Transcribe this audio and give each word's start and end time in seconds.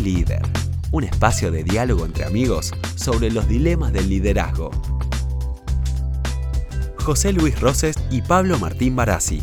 Líder, 0.00 0.42
un 0.92 1.04
espacio 1.04 1.50
de 1.50 1.64
diálogo 1.64 2.04
entre 2.04 2.24
amigos 2.24 2.72
sobre 2.96 3.30
los 3.30 3.46
dilemas 3.48 3.92
del 3.92 4.08
liderazgo. 4.08 4.70
José 7.04 7.32
Luis 7.32 7.60
Roses 7.60 7.96
y 8.10 8.22
Pablo 8.22 8.58
Martín 8.58 8.96
Barassi. 8.96 9.42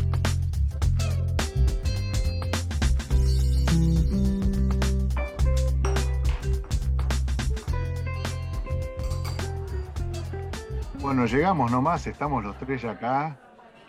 Bueno, 10.99 11.25
llegamos 11.25 11.71
nomás, 11.71 12.07
estamos 12.07 12.43
los 12.43 12.57
tres 12.57 12.83
acá. 12.85 13.37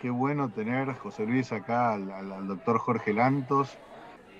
Qué 0.01 0.09
bueno 0.09 0.49
tener, 0.49 0.93
José 0.95 1.25
Luis, 1.25 1.51
acá 1.51 1.93
al 1.93 2.47
doctor 2.47 2.77
Jorge 2.77 3.13
Lantos, 3.13 3.77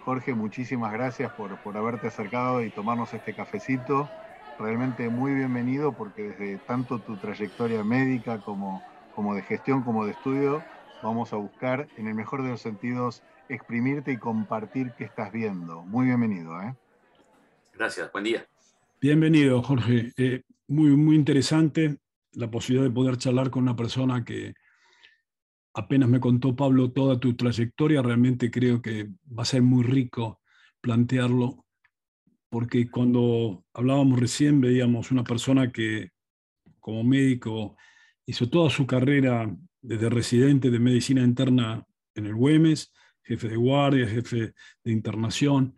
Jorge, 0.04 0.34
muchísimas 0.34 0.92
gracias 0.92 1.32
por, 1.32 1.58
por 1.64 1.78
haberte 1.78 2.08
acercado 2.08 2.62
y 2.62 2.70
tomarnos 2.70 3.14
este 3.14 3.34
cafecito. 3.34 4.10
Realmente 4.60 5.08
muy 5.08 5.34
bienvenido 5.34 5.94
porque 5.94 6.24
desde 6.24 6.58
tanto 6.58 7.00
tu 7.00 7.16
trayectoria 7.16 7.86
médica 7.86 8.40
como, 8.40 8.84
como 9.16 9.34
de 9.34 9.44
gestión 9.44 9.82
como 9.82 10.06
de 10.06 10.12
estudio, 10.12 10.62
vamos 11.02 11.32
a 11.32 11.38
buscar, 11.38 11.88
en 11.96 12.08
el 12.08 12.16
mejor 12.16 12.44
de 12.44 12.50
los 12.50 12.62
sentidos, 12.62 13.24
exprimirte 13.48 14.12
y 14.12 14.18
compartir 14.18 14.92
qué 14.98 15.06
estás 15.06 15.32
viendo. 15.32 15.84
Muy 15.84 16.08
bienvenido. 16.08 16.62
¿eh? 16.62 16.76
Gracias, 17.74 18.12
buen 18.12 18.26
día. 18.26 18.46
Bienvenido, 19.00 19.62
Jorge. 19.62 20.12
Eh, 20.18 20.42
muy, 20.68 20.98
muy 20.98 21.16
interesante 21.16 21.98
la 22.34 22.52
posibilidad 22.52 22.90
de 22.90 22.94
poder 22.94 23.16
charlar 23.18 23.50
con 23.50 23.64
una 23.64 23.76
persona 23.76 24.26
que, 24.26 24.54
apenas 25.74 26.10
me 26.10 26.20
contó 26.20 26.56
Pablo 26.56 26.92
toda 26.92 27.20
tu 27.20 27.36
trayectoria, 27.36 28.02
realmente 28.02 28.52
creo 28.52 28.82
que 28.82 29.10
va 29.28 29.44
a 29.44 29.46
ser 29.46 29.62
muy 29.62 29.84
rico 29.84 30.42
plantearlo, 30.82 31.66
porque 32.50 32.90
cuando 32.90 33.66
hablábamos 33.74 34.20
recién 34.20 34.62
veíamos 34.62 35.12
una 35.12 35.24
persona 35.24 35.72
que 35.72 36.10
como 36.80 37.04
médico 37.04 37.76
hizo 38.26 38.50
toda 38.50 38.70
su 38.70 38.86
carrera 38.86 39.56
desde 39.82 40.10
residente 40.10 40.70
de 40.70 40.80
medicina 40.80 41.24
interna 41.24 41.86
en 42.16 42.26
el 42.28 42.36
Güemes, 42.36 42.94
jefe 43.24 43.48
de 43.48 43.56
guardia, 43.56 44.08
jefe 44.08 44.54
de 44.84 44.92
internación, 44.92 45.76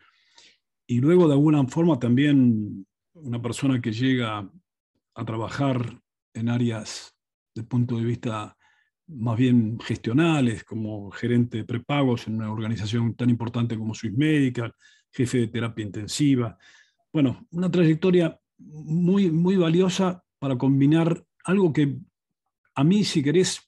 y 0.87 0.99
luego 0.99 1.27
de 1.27 1.33
alguna 1.33 1.65
forma 1.67 1.97
también 1.99 2.85
una 3.13 3.41
persona 3.41 3.81
que 3.81 3.91
llega 3.91 4.49
a 5.15 5.25
trabajar 5.25 5.99
en 6.33 6.49
áreas 6.49 7.15
del 7.55 7.65
punto 7.65 7.97
de 7.97 8.03
vista 8.03 8.57
más 9.07 9.37
bien 9.37 9.79
gestionales, 9.79 10.63
como 10.63 11.11
gerente 11.11 11.57
de 11.57 11.63
prepagos 11.63 12.27
en 12.27 12.35
una 12.35 12.51
organización 12.51 13.15
tan 13.15 13.29
importante 13.29 13.77
como 13.77 13.93
Swiss 13.93 14.13
Medical, 14.13 14.73
jefe 15.11 15.39
de 15.39 15.47
terapia 15.47 15.85
intensiva. 15.85 16.57
Bueno, 17.13 17.47
una 17.51 17.69
trayectoria 17.69 18.39
muy, 18.57 19.31
muy 19.31 19.55
valiosa 19.55 20.23
para 20.39 20.57
combinar 20.57 21.23
algo 21.43 21.71
que 21.71 21.97
a 22.73 22.83
mí, 22.83 23.03
si 23.03 23.23
querés, 23.23 23.61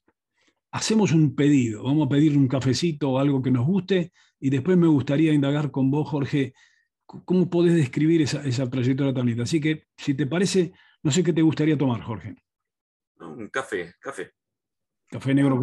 hacemos 0.72 1.12
un 1.12 1.36
pedido. 1.36 1.84
Vamos 1.84 2.08
a 2.08 2.10
pedir 2.10 2.38
un 2.38 2.48
cafecito 2.48 3.12
o 3.12 3.20
algo 3.20 3.42
que 3.42 3.52
nos 3.52 3.66
guste 3.66 4.12
y 4.40 4.50
después 4.50 4.78
me 4.78 4.88
gustaría 4.88 5.34
indagar 5.34 5.72
con 5.72 5.90
vos, 5.90 6.10
Jorge, 6.10 6.54
cómo 7.06 7.50
podés 7.50 7.76
describir 7.76 8.22
esa, 8.22 8.44
esa 8.46 8.70
trayectoria 8.70 9.14
tan 9.14 9.26
linda. 9.26 9.44
Así 9.44 9.62
que, 9.62 9.86
si 9.96 10.14
te 10.14 10.28
parece, 10.28 10.74
no 11.04 11.12
sé 11.12 11.24
qué 11.24 11.32
te 11.32 11.42
gustaría 11.42 11.78
tomar, 11.78 12.02
Jorge. 12.02 12.36
Un 13.20 13.48
café, 13.50 13.96
café. 14.00 14.32
Café 15.10 15.34
negro. 15.34 15.62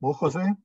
¿Vos, 0.00 0.16
José? 0.16 0.56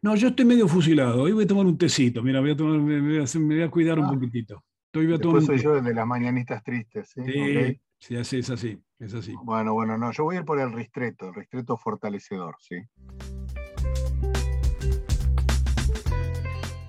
No, 0.00 0.16
yo 0.16 0.28
estoy 0.28 0.46
medio 0.46 0.66
fusilado. 0.66 1.22
Hoy 1.22 1.32
voy 1.32 1.44
a 1.44 1.46
tomar 1.46 1.66
un 1.66 1.76
tecito. 1.76 2.22
Mira, 2.22 2.40
voy 2.40 2.52
a 2.52 2.56
tomar, 2.56 2.78
me, 2.78 3.00
voy 3.00 3.18
a, 3.18 3.38
me, 3.38 3.54
voy 3.54 3.62
a, 3.62 3.70
cuidar 3.70 3.98
un 3.98 4.06
ah. 4.06 4.12
poquitito. 4.12 4.64
Estoy, 4.86 5.06
voy 5.06 5.16
a 5.16 5.18
tomar 5.18 5.42
soy 5.42 5.58
yo 5.58 5.80
de 5.80 5.94
las 5.94 6.06
mañanitas 6.06 6.62
tristes. 6.64 7.10
Sí, 7.10 7.22
sí, 7.22 7.80
sí 7.98 8.16
así, 8.16 8.38
es 8.38 8.50
así, 8.50 8.82
es 8.98 9.12
así. 9.12 9.34
Bueno, 9.44 9.74
bueno, 9.74 9.98
no, 9.98 10.10
yo 10.10 10.24
voy 10.24 10.36
a 10.36 10.38
ir 10.38 10.44
por 10.46 10.58
el 10.58 10.72
ristreto, 10.72 11.28
el 11.28 11.34
ristreto 11.34 11.76
fortalecedor, 11.76 12.56
sí. 12.60 12.76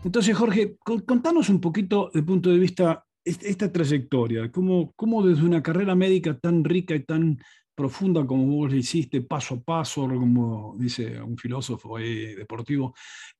Entonces, 0.05 0.35
Jorge, 0.35 0.77
contanos 1.05 1.49
un 1.49 1.59
poquito 1.59 2.05
desde 2.07 2.19
el 2.19 2.25
punto 2.25 2.49
de 2.49 2.57
vista 2.57 3.05
esta 3.23 3.71
trayectoria, 3.71 4.51
cómo, 4.51 4.93
cómo 4.95 5.21
desde 5.21 5.45
una 5.45 5.61
carrera 5.61 5.93
médica 5.93 6.39
tan 6.39 6.63
rica 6.63 6.95
y 6.95 7.03
tan 7.03 7.37
profunda 7.75 8.25
como 8.25 8.45
vos 8.45 8.71
le 8.71 8.77
hiciste, 8.77 9.21
paso 9.21 9.55
a 9.55 9.61
paso, 9.61 10.07
como 10.07 10.75
dice 10.77 11.21
un 11.21 11.37
filósofo 11.37 11.97
deportivo. 11.97 12.93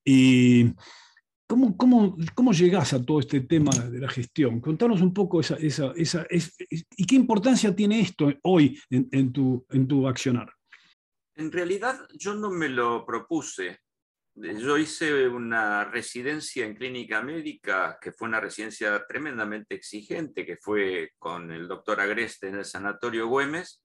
Y 0.04 0.74
¿cómo, 1.48 1.76
cómo, 1.76 2.18
cómo 2.34 2.54
llegás 2.54 2.94
a 2.94 3.04
todo 3.04 3.20
este 3.20 3.42
tema 3.42 3.72
de 3.72 4.00
la 4.00 4.10
gestión? 4.10 4.62
Contanos 4.62 5.02
un 5.02 5.14
poco 5.14 5.42
esa, 5.42 5.56
esa, 5.56 5.94
esa 5.98 6.26
y 6.30 7.06
qué 7.06 7.16
importancia 7.16 7.76
tiene 7.76 8.00
esto 8.00 8.32
hoy 8.44 8.80
en, 8.90 9.08
en, 9.12 9.32
tu, 9.32 9.66
en 9.70 9.88
tu 9.88 10.08
accionar. 10.08 10.52
En 11.36 11.52
realidad 11.52 12.00
yo 12.14 12.34
no 12.34 12.50
me 12.50 12.70
lo 12.70 13.06
propuse. 13.06 13.80
Yo 14.34 14.78
hice 14.78 15.28
una 15.28 15.84
residencia 15.84 16.66
en 16.66 16.76
clínica 16.76 17.22
médica, 17.22 17.98
que 18.00 18.14
fue 18.14 18.30
una 18.30 18.40
residencia 18.40 19.06
tremendamente 19.06 19.76
exigente, 19.76 20.46
que 20.46 20.56
fue 20.56 21.12
con 21.20 21.52
el 21.52 21.68
doctor 21.68 22.00
Agreste 22.00 22.48
en 22.48 22.56
el 22.56 22.66
Sanatorio 22.66 23.28
Güemes, 23.28 23.84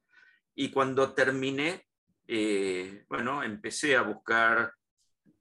y 0.56 0.70
cuando 0.70 1.12
terminé, 1.12 1.86
eh, 2.26 3.04
bueno, 3.08 3.42
empecé 3.42 3.94
a 3.94 4.02
buscar 4.02 4.72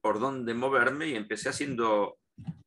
por 0.02 0.20
dónde 0.20 0.54
moverme 0.54 1.08
y 1.08 1.16
empecé 1.16 1.50
haciendo 1.50 2.18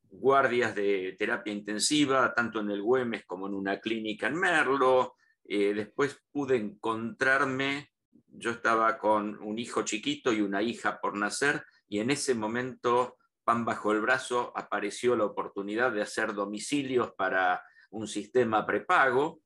guardias 0.09 0.75
de 0.75 1.15
terapia 1.17 1.53
intensiva, 1.53 2.33
tanto 2.33 2.59
en 2.59 2.71
el 2.71 2.81
Güemes 2.81 3.23
como 3.25 3.47
en 3.47 3.53
una 3.53 3.79
clínica 3.79 4.27
en 4.27 4.35
Merlo. 4.35 5.15
Eh, 5.45 5.73
después 5.75 6.19
pude 6.31 6.57
encontrarme, 6.57 7.91
yo 8.27 8.49
estaba 8.51 8.97
con 8.97 9.39
un 9.41 9.59
hijo 9.59 9.83
chiquito 9.83 10.33
y 10.33 10.41
una 10.41 10.63
hija 10.63 10.99
por 10.99 11.15
nacer, 11.15 11.63
y 11.87 11.99
en 11.99 12.09
ese 12.09 12.33
momento, 12.33 13.17
pan 13.43 13.63
bajo 13.63 13.91
el 13.91 14.01
brazo, 14.01 14.51
apareció 14.55 15.15
la 15.15 15.25
oportunidad 15.25 15.91
de 15.91 16.01
hacer 16.01 16.33
domicilios 16.33 17.13
para 17.13 17.63
un 17.91 18.07
sistema 18.07 18.65
prepago. 18.65 19.41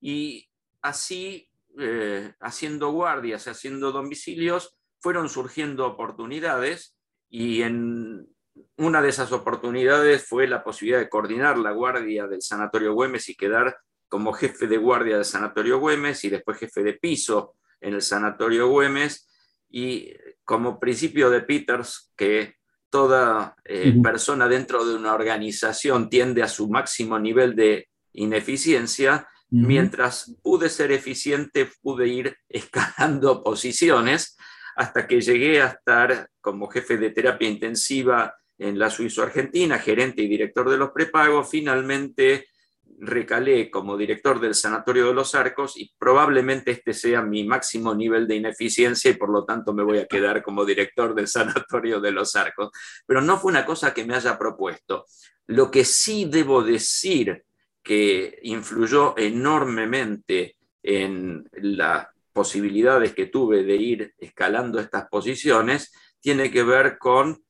Y 0.00 0.48
así 0.80 1.51
eh, 1.78 2.34
haciendo 2.40 2.90
guardias, 2.90 3.48
haciendo 3.48 3.92
domicilios, 3.92 4.76
fueron 5.00 5.28
surgiendo 5.28 5.86
oportunidades 5.86 6.96
y 7.28 7.62
en 7.62 8.28
una 8.76 9.00
de 9.00 9.08
esas 9.08 9.32
oportunidades 9.32 10.26
fue 10.26 10.46
la 10.46 10.62
posibilidad 10.62 10.98
de 10.98 11.08
coordinar 11.08 11.58
la 11.58 11.72
guardia 11.72 12.26
del 12.26 12.42
Sanatorio 12.42 12.94
Güemes 12.94 13.28
y 13.28 13.34
quedar 13.34 13.76
como 14.08 14.32
jefe 14.32 14.66
de 14.66 14.76
guardia 14.76 15.16
del 15.16 15.24
Sanatorio 15.24 15.78
Güemes 15.78 16.24
y 16.24 16.30
después 16.30 16.58
jefe 16.58 16.82
de 16.82 16.94
piso 16.94 17.54
en 17.80 17.94
el 17.94 18.02
Sanatorio 18.02 18.68
Güemes. 18.68 19.28
Y 19.70 20.12
como 20.44 20.78
principio 20.78 21.30
de 21.30 21.40
Peters 21.40 22.12
que 22.14 22.56
toda 22.90 23.56
eh, 23.64 23.94
persona 24.02 24.46
dentro 24.48 24.84
de 24.84 24.94
una 24.94 25.14
organización 25.14 26.10
tiende 26.10 26.42
a 26.42 26.48
su 26.48 26.68
máximo 26.68 27.18
nivel 27.18 27.56
de 27.56 27.88
ineficiencia, 28.12 29.26
Mientras 29.54 30.34
pude 30.42 30.70
ser 30.70 30.92
eficiente, 30.92 31.68
pude 31.82 32.08
ir 32.08 32.36
escalando 32.48 33.42
posiciones 33.42 34.38
hasta 34.76 35.06
que 35.06 35.20
llegué 35.20 35.60
a 35.60 35.66
estar 35.66 36.30
como 36.40 36.68
jefe 36.68 36.96
de 36.96 37.10
terapia 37.10 37.50
intensiva 37.50 38.34
en 38.56 38.78
la 38.78 38.88
Suizo-Argentina, 38.88 39.78
gerente 39.78 40.22
y 40.22 40.28
director 40.28 40.70
de 40.70 40.78
los 40.78 40.92
prepagos. 40.92 41.50
Finalmente 41.50 42.46
recalé 42.98 43.70
como 43.70 43.98
director 43.98 44.40
del 44.40 44.54
Sanatorio 44.54 45.08
de 45.08 45.14
los 45.14 45.34
Arcos 45.34 45.76
y 45.76 45.92
probablemente 45.98 46.70
este 46.70 46.94
sea 46.94 47.20
mi 47.20 47.44
máximo 47.44 47.94
nivel 47.94 48.26
de 48.26 48.36
ineficiencia 48.36 49.10
y 49.10 49.14
por 49.14 49.28
lo 49.28 49.44
tanto 49.44 49.74
me 49.74 49.82
voy 49.82 49.98
a 49.98 50.06
quedar 50.06 50.42
como 50.42 50.64
director 50.64 51.14
del 51.14 51.28
Sanatorio 51.28 52.00
de 52.00 52.12
los 52.12 52.36
Arcos. 52.36 52.70
Pero 53.04 53.20
no 53.20 53.38
fue 53.38 53.50
una 53.50 53.66
cosa 53.66 53.92
que 53.92 54.06
me 54.06 54.14
haya 54.14 54.38
propuesto. 54.38 55.04
Lo 55.46 55.70
que 55.70 55.84
sí 55.84 56.24
debo 56.24 56.62
decir 56.62 57.44
que 57.82 58.38
influyó 58.42 59.14
enormemente 59.16 60.56
en 60.82 61.48
las 61.52 62.08
posibilidades 62.32 63.14
que 63.14 63.26
tuve 63.26 63.62
de 63.64 63.76
ir 63.76 64.14
escalando 64.18 64.80
estas 64.80 65.08
posiciones, 65.08 65.92
tiene 66.20 66.50
que 66.50 66.62
ver 66.62 66.98
con 66.98 67.42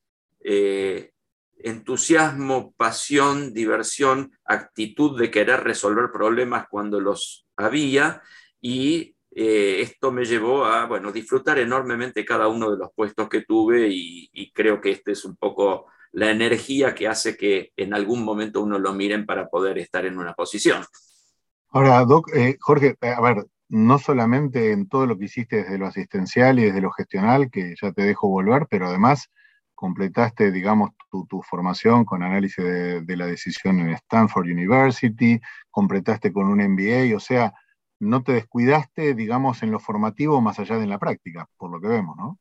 eh, 0.43 1.11
entusiasmo, 1.59 2.73
pasión, 2.75 3.53
diversión, 3.53 4.31
actitud 4.45 5.19
de 5.19 5.31
querer 5.31 5.61
resolver 5.63 6.11
problemas 6.11 6.67
cuando 6.69 6.99
los 6.99 7.45
había 7.55 8.21
y 8.59 9.15
eh, 9.35 9.81
esto 9.81 10.11
me 10.11 10.25
llevó 10.25 10.65
a 10.65 10.85
bueno, 10.85 11.11
disfrutar 11.11 11.57
enormemente 11.59 12.25
cada 12.25 12.47
uno 12.47 12.69
de 12.69 12.77
los 12.77 12.89
puestos 12.93 13.29
que 13.29 13.41
tuve 13.41 13.87
y, 13.87 14.29
y 14.33 14.51
creo 14.51 14.81
que 14.81 14.91
este 14.91 15.13
es 15.13 15.23
un 15.25 15.37
poco 15.37 15.87
la 16.13 16.29
energía 16.29 16.95
que 16.95 17.07
hace 17.07 17.35
que 17.35 17.73
en 17.75 17.93
algún 17.93 18.23
momento 18.23 18.61
uno 18.61 18.79
lo 18.79 18.93
miren 18.93 19.25
para 19.25 19.49
poder 19.49 19.79
estar 19.79 20.05
en 20.05 20.17
una 20.17 20.33
posición. 20.33 20.83
Ahora, 21.69 22.05
Doc, 22.05 22.29
eh, 22.35 22.55
Jorge, 22.59 22.95
eh, 23.01 23.09
a 23.09 23.19
ver, 23.19 23.47
no 23.69 23.97
solamente 23.97 24.71
en 24.71 24.87
todo 24.87 25.07
lo 25.07 25.17
que 25.17 25.25
hiciste 25.25 25.63
desde 25.63 25.79
lo 25.79 25.87
asistencial 25.87 26.59
y 26.59 26.65
desde 26.65 26.81
lo 26.81 26.91
gestional, 26.91 27.49
que 27.49 27.73
ya 27.81 27.91
te 27.91 28.03
dejo 28.03 28.27
volver, 28.29 28.67
pero 28.69 28.87
además 28.87 29.31
completaste, 29.73 30.51
digamos, 30.51 30.91
tu, 31.09 31.41
formación 31.41 32.05
con 32.05 32.21
análisis 32.23 32.63
de, 32.63 33.17
la 33.17 33.25
decisión 33.25 33.79
en 33.79 33.89
Stanford 33.89 34.45
University, 34.45 35.41
completaste 35.71 36.31
con 36.31 36.47
un 36.47 36.59
MBA, 36.59 37.15
o 37.15 37.19
sea, 37.19 37.53
no 37.99 38.23
te 38.23 38.33
descuidaste, 38.33 39.15
digamos, 39.15 39.63
en 39.63 39.71
lo 39.71 39.79
formativo 39.79 40.39
más 40.41 40.59
allá 40.59 40.77
de 40.77 40.87
la 40.87 40.99
práctica, 40.99 41.49
por 41.57 41.71
lo 41.71 41.81
que 41.81 41.87
vemos, 41.87 42.15
¿no? 42.17 42.39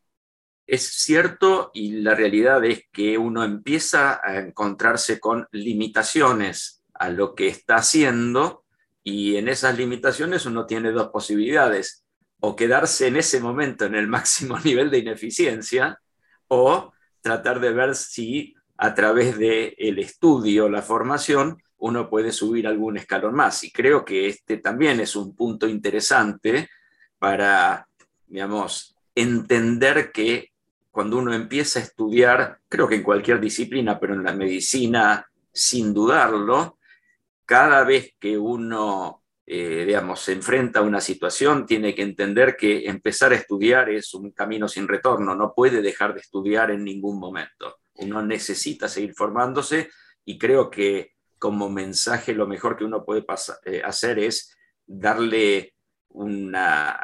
Es 0.73 0.87
cierto 0.87 1.71
y 1.75 2.01
la 2.01 2.15
realidad 2.15 2.65
es 2.65 2.87
que 2.91 3.19
uno 3.19 3.45
empieza 3.45 4.23
a 4.25 4.39
encontrarse 4.39 5.21
con 5.21 5.47
limitaciones 5.53 6.83
a 6.95 7.11
lo 7.11 7.35
que 7.35 7.49
está 7.49 7.77
haciendo 7.77 8.65
y 9.05 9.37
en 9.37 9.49
esas 9.49 9.77
limitaciones 9.77 10.47
uno 10.47 10.65
tiene 10.65 10.91
dos 10.91 11.09
posibilidades, 11.09 12.07
o 12.41 12.57
quedarse 12.57 13.09
en 13.09 13.17
ese 13.17 13.39
momento 13.39 13.85
en 13.85 13.97
el 13.97 14.07
máximo 14.17 14.59
nivel 14.61 14.91
de 14.91 15.01
ineficiencia 15.01 16.01
o 16.49 16.95
tratar 17.21 17.61
de 17.61 17.73
ver 17.75 17.95
si 17.95 18.55
a 18.79 18.95
través 18.95 19.37
del 19.37 19.75
el 19.77 19.99
estudio, 19.99 20.71
la 20.71 20.81
formación, 20.81 21.63
uno 21.77 22.09
puede 22.09 22.33
subir 22.33 22.67
algún 22.67 22.97
escalón 22.97 23.35
más. 23.35 23.63
Y 23.63 23.73
creo 23.73 24.07
que 24.07 24.27
este 24.27 24.57
también 24.57 25.01
es 25.01 25.17
un 25.17 25.37
punto 25.37 25.69
interesante 25.69 26.71
para, 27.19 27.87
digamos, 28.27 28.97
entender 29.15 30.11
que 30.11 30.52
cuando 30.93 31.17
uno 31.17 31.33
empieza 31.33 31.81
a 31.81 31.83
estudiar, 31.83 32.59
creo 32.69 32.87
que 32.87 32.97
en 32.97 33.03
cualquier 33.03 33.41
disciplina, 33.41 33.99
pero 33.99 34.13
en 34.13 34.23
la 34.23 34.35
medicina, 34.35 35.27
sin 35.51 35.95
dudarlo, 35.95 36.79
cada 37.47 37.83
vez 37.83 38.15
que 38.21 38.37
uno, 38.37 39.25
eh, 39.47 39.85
digamos, 39.87 40.21
se 40.21 40.33
enfrenta 40.33 40.81
a 40.81 40.83
una 40.83 41.01
situación, 41.01 41.65
tiene 41.65 41.95
que 41.95 42.03
entender 42.03 42.57
que 42.57 42.87
empezar 42.87 43.33
a 43.33 43.37
estudiar 43.37 43.89
es 43.89 44.13
un 44.13 44.33
camino 44.33 44.69
sin 44.69 44.87
retorno, 44.87 45.35
no 45.35 45.55
puede 45.55 45.81
dejar 45.81 46.13
de 46.13 46.21
estudiar 46.21 46.71
en 46.71 46.85
ningún 46.85 47.19
momento. 47.19 47.79
Uno 47.95 48.23
necesita 48.23 48.87
seguir 48.87 49.15
formándose 49.15 49.89
y 50.27 50.39
creo 50.39 50.71
que 50.71 51.13
como 51.39 51.71
mensaje 51.71 52.35
lo 52.35 52.47
mejor 52.47 52.77
que 52.77 52.85
uno 52.85 53.03
puede 53.03 53.25
eh, 53.65 53.83
hacer 53.83 54.19
es 54.19 54.55
darle 54.87 55.75
una, 56.11 57.03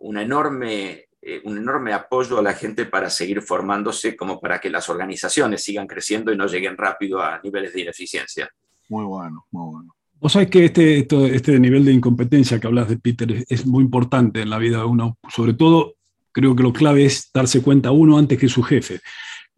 una 0.00 0.22
enorme 0.22 1.08
eh, 1.24 1.40
un 1.44 1.56
enorme 1.56 1.92
apoyo 1.92 2.40
a 2.40 2.42
la 2.42 2.52
gente 2.52 2.84
para 2.84 3.08
seguir 3.08 3.42
formándose, 3.42 4.16
como 4.16 4.40
para 4.40 4.60
que 4.60 4.68
las 4.68 4.88
organizaciones 4.88 5.62
sigan 5.62 5.86
creciendo 5.86 6.32
y 6.32 6.36
no 6.36 6.48
lleguen 6.48 6.76
rápido 6.76 7.22
a 7.22 7.40
niveles 7.44 7.72
de 7.72 7.82
ineficiencia. 7.82 8.50
Muy 8.88 9.04
bueno, 9.04 9.46
muy 9.52 9.72
bueno. 9.72 9.94
Vos 10.20 10.32
sabés 10.32 10.50
que 10.50 10.64
este, 10.64 11.06
este 11.34 11.60
nivel 11.60 11.84
de 11.84 11.92
incompetencia 11.92 12.58
que 12.58 12.66
hablas 12.66 12.88
de 12.88 12.96
Peter 12.96 13.44
es, 13.48 13.64
muy 13.66 13.84
importante 13.84 14.42
en 14.42 14.50
la 14.50 14.58
vida 14.58 14.78
de 14.78 14.84
uno. 14.84 15.16
Sobre 15.28 15.54
todo, 15.54 15.94
creo 16.32 16.56
que 16.56 16.64
lo 16.64 16.72
clave 16.72 17.04
es 17.04 17.30
darse 17.32 17.62
cuenta 17.62 17.92
uno 17.92 18.18
antes 18.18 18.36
que 18.36 18.48
su 18.48 18.64
jefe. 18.64 19.00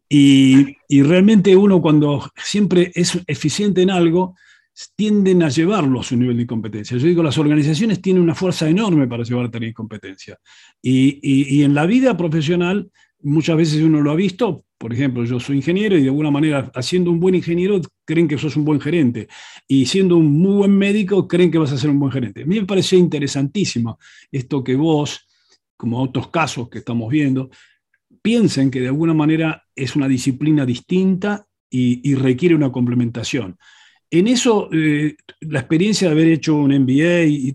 Y, 0.07 0.77
y, 0.87 1.03
realmente 1.03 1.57
uno 1.57 1.81
cuando 1.81 2.31
siempre 2.37 2.93
es 2.95 3.19
eficiente 3.27 3.81
en 3.81 3.91
algo, 3.91 4.37
tienden 4.97 5.43
a 5.43 5.49
llevarlo 5.49 6.01
a 6.01 6.03
su 6.03 6.17
nivel 6.17 6.37
de 6.37 6.43
incompetencia. 6.43 6.97
Yo 6.97 7.07
digo, 7.07 7.23
las 7.23 7.39
organizaciones 7.39 8.03
tienen 8.03 8.23
una 8.23 8.35
fuerza 8.35 8.69
enorme 8.69 9.07
para 9.07 9.23
llevar 9.23 9.47
a 9.47 9.51
tener 9.51 9.69
incompetencia. 9.69 10.39
Y, 10.83 11.63
en 11.63 11.75
la 11.75 11.87
vida 11.87 12.17
profesional, 12.17 12.91
muchas 13.23 13.57
veces 13.57 13.83
uno 13.83 14.01
lo 14.01 14.11
ha 14.11 14.17
visto, 14.17 14.65
por 14.77 14.93
ejemplo, 14.93 15.25
yo 15.25 15.39
soy 15.39 15.57
ingeniero 15.57 15.97
y 15.97 16.03
de 16.03 16.09
alguna 16.09 16.31
manera, 16.31 16.71
haciendo 16.75 17.11
un 17.11 17.21
buen 17.21 17.35
ingeniero, 17.35 17.81
creen 18.05 18.27
que 18.27 18.37
sos 18.37 18.57
un 18.57 18.65
buen 18.65 18.81
gerente. 18.81 19.29
Y 19.69 19.87
siendo 19.87 20.17
un 20.17 20.33
muy 20.33 20.57
buen 20.57 20.77
médico, 20.77 21.29
creen 21.29 21.51
que 21.51 21.59
vas 21.59 21.73
a 21.73 21.79
ser 21.79 21.91
un 21.91 22.01
buen 22.01 22.13
gerente. 22.13 22.43
A 22.43 22.47
mí 22.47 22.61
me 22.61 22.67
pareció 22.67 22.99
interesantísimo 22.99 23.99
esto 24.31 24.65
que 24.65 24.75
vos, 24.75 25.27
como 25.77 26.03
otros 26.03 26.29
casos 26.29 26.69
que 26.69 26.79
estamos 26.79 27.11
viendo, 27.11 27.49
piensen 28.21 28.71
que 28.71 28.81
de 28.81 28.89
alguna 28.89 29.15
manera 29.15 29.63
es 29.75 29.95
una 29.95 30.09
disciplina 30.09 30.67
distinta 30.67 31.47
y 31.71 32.15
requiere 32.15 32.55
una 32.55 32.71
complementación. 32.71 33.57
En 34.15 34.29
eso, 34.29 34.69
eh, 34.71 35.17
la 35.41 35.59
experiencia 35.59 36.07
de 36.07 36.13
haber 36.15 36.29
hecho 36.29 36.55
un 36.55 36.71
MBA 36.71 37.25
y 37.25 37.53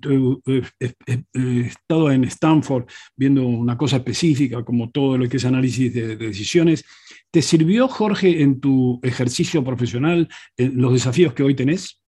eh, 0.77 0.91
he 1.33 1.61
estado 1.61 2.11
en 2.11 2.25
Stanford 2.25 2.83
viendo 3.15 3.45
una 3.45 3.77
cosa 3.77 3.95
específica 3.95 4.65
como 4.65 4.91
todo 4.91 5.17
lo 5.17 5.29
que 5.29 5.37
es 5.37 5.45
análisis 5.45 5.93
de, 5.93 6.17
decisiones, 6.17 6.83
¿te 7.31 7.41
sirvió, 7.41 7.87
Jorge, 7.87 8.41
en 8.41 8.59
tu 8.59 8.99
ejercicio 9.03 9.63
profesional, 9.63 10.27
en 10.57 10.81
los 10.81 10.91
desafíos 10.91 11.33
que 11.33 11.43
hoy 11.43 11.55
tenés? 11.55 12.03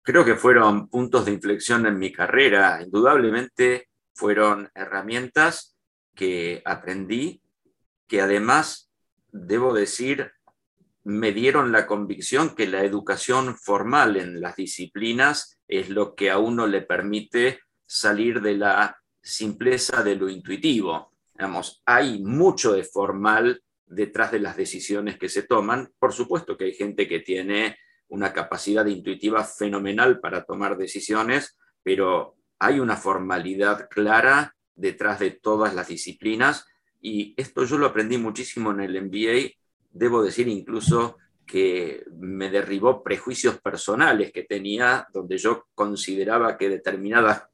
Creo 0.00 0.24
que 0.24 0.36
fueron 0.36 0.88
puntos 0.88 1.26
de 1.26 1.32
inflexión 1.32 1.84
en 1.84 1.98
mi 1.98 2.10
carrera. 2.10 2.80
Indudablemente 2.82 3.90
fueron 4.14 4.70
herramientas 4.74 5.76
que 6.14 6.62
aprendí, 6.64 7.42
que 8.08 8.22
además, 8.22 8.90
debo 9.30 9.74
decir, 9.74 10.32
me 11.04 11.32
dieron 11.32 11.72
la 11.72 11.86
convicción 11.86 12.54
que 12.54 12.66
la 12.66 12.84
educación 12.84 13.56
formal 13.56 14.16
en 14.16 14.40
las 14.40 14.56
disciplinas 14.56 15.58
es 15.66 15.88
lo 15.88 16.14
que 16.14 16.30
a 16.30 16.38
uno 16.38 16.66
le 16.66 16.82
permite 16.82 17.60
salir 17.86 18.40
de 18.40 18.56
la 18.56 18.98
simpleza 19.22 20.02
de 20.02 20.16
lo 20.16 20.28
intuitivo. 20.28 21.12
hay 21.86 22.22
mucho 22.22 22.72
de 22.72 22.84
formal 22.84 23.62
detrás 23.86 24.30
de 24.30 24.40
las 24.40 24.56
decisiones 24.56 25.18
que 25.18 25.28
se 25.28 25.42
toman. 25.42 25.90
Por 25.98 26.12
supuesto 26.12 26.56
que 26.56 26.64
hay 26.64 26.74
gente 26.74 27.08
que 27.08 27.20
tiene 27.20 27.76
una 28.08 28.32
capacidad 28.32 28.84
intuitiva 28.86 29.44
fenomenal 29.44 30.20
para 30.20 30.44
tomar 30.44 30.76
decisiones, 30.76 31.56
pero 31.82 32.36
hay 32.58 32.78
una 32.78 32.96
formalidad 32.96 33.88
clara 33.88 34.54
detrás 34.74 35.18
de 35.18 35.30
todas 35.30 35.74
las 35.74 35.88
disciplinas 35.88 36.66
y 37.00 37.34
esto 37.36 37.64
yo 37.64 37.78
lo 37.78 37.86
aprendí 37.86 38.18
muchísimo 38.18 38.70
en 38.72 38.80
el 38.80 39.02
MBA 39.02 39.52
debo 39.90 40.22
decir 40.22 40.48
incluso 40.48 41.18
que 41.46 42.04
me 42.16 42.48
derribó 42.48 43.02
prejuicios 43.02 43.60
personales 43.60 44.32
que 44.32 44.44
tenía, 44.44 45.06
donde 45.12 45.36
yo 45.36 45.66
consideraba 45.74 46.56
que 46.56 46.68
determinadas 46.68 47.44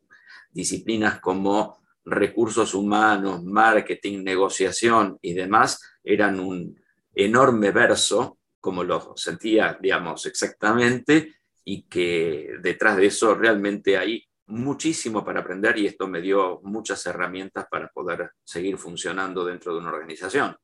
disciplinas 0.50 1.20
como 1.20 1.78
recursos 2.04 2.74
humanos, 2.74 3.42
marketing, 3.42 4.22
negociación 4.22 5.18
y 5.22 5.32
demás 5.34 5.80
eran 6.04 6.38
un 6.40 6.78
enorme 7.14 7.70
verso, 7.70 8.38
como 8.60 8.84
lo 8.84 9.16
sentía, 9.16 9.78
digamos, 9.80 10.26
exactamente, 10.26 11.36
y 11.64 11.82
que 11.84 12.56
detrás 12.60 12.96
de 12.96 13.06
eso 13.06 13.34
realmente 13.34 13.96
hay 13.96 14.22
muchísimo 14.48 15.24
para 15.24 15.40
aprender 15.40 15.76
y 15.78 15.86
esto 15.86 16.06
me 16.06 16.20
dio 16.20 16.60
muchas 16.62 17.04
herramientas 17.06 17.66
para 17.68 17.88
poder 17.88 18.30
seguir 18.44 18.78
funcionando 18.78 19.44
dentro 19.44 19.72
de 19.72 19.80
una 19.80 19.90
organización. 19.90 20.56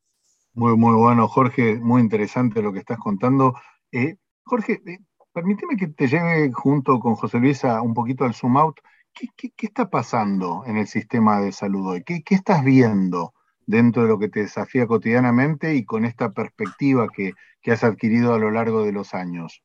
Muy, 0.54 0.76
muy 0.76 0.94
bueno, 0.94 1.28
Jorge, 1.28 1.76
muy 1.76 2.02
interesante 2.02 2.60
lo 2.60 2.72
que 2.72 2.80
estás 2.80 2.98
contando. 2.98 3.54
Eh, 3.90 4.16
Jorge, 4.44 4.82
eh, 4.86 4.98
permíteme 5.32 5.76
que 5.76 5.88
te 5.88 6.06
lleve 6.06 6.52
junto 6.52 7.00
con 7.00 7.14
José 7.14 7.38
Luis 7.38 7.62
un 7.64 7.94
poquito 7.94 8.24
al 8.24 8.34
zoom 8.34 8.58
out. 8.58 8.78
¿Qué, 9.14 9.52
está 9.58 9.88
pasando 9.88 10.62
en 10.66 10.76
el 10.76 10.86
sistema 10.86 11.40
de 11.40 11.52
salud 11.52 11.92
hoy? 11.92 12.04
¿Qué, 12.04 12.22
estás 12.28 12.64
viendo 12.64 13.32
dentro 13.66 14.02
de 14.02 14.08
lo 14.08 14.18
que 14.18 14.28
te 14.28 14.40
desafía 14.40 14.86
cotidianamente 14.86 15.74
y 15.74 15.84
con 15.84 16.04
esta 16.04 16.32
perspectiva 16.32 17.08
que, 17.08 17.32
que 17.62 17.72
has 17.72 17.84
adquirido 17.84 18.34
a 18.34 18.38
lo 18.38 18.50
largo 18.50 18.84
de 18.84 18.92
los 18.92 19.14
años? 19.14 19.62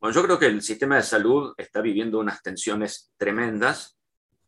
Bueno, 0.00 0.14
yo 0.14 0.24
creo 0.24 0.38
que 0.38 0.46
el 0.46 0.62
sistema 0.62 0.96
de 0.96 1.02
salud 1.02 1.54
está 1.56 1.80
viviendo 1.80 2.18
unas 2.18 2.42
tensiones 2.42 3.12
tremendas. 3.16 3.96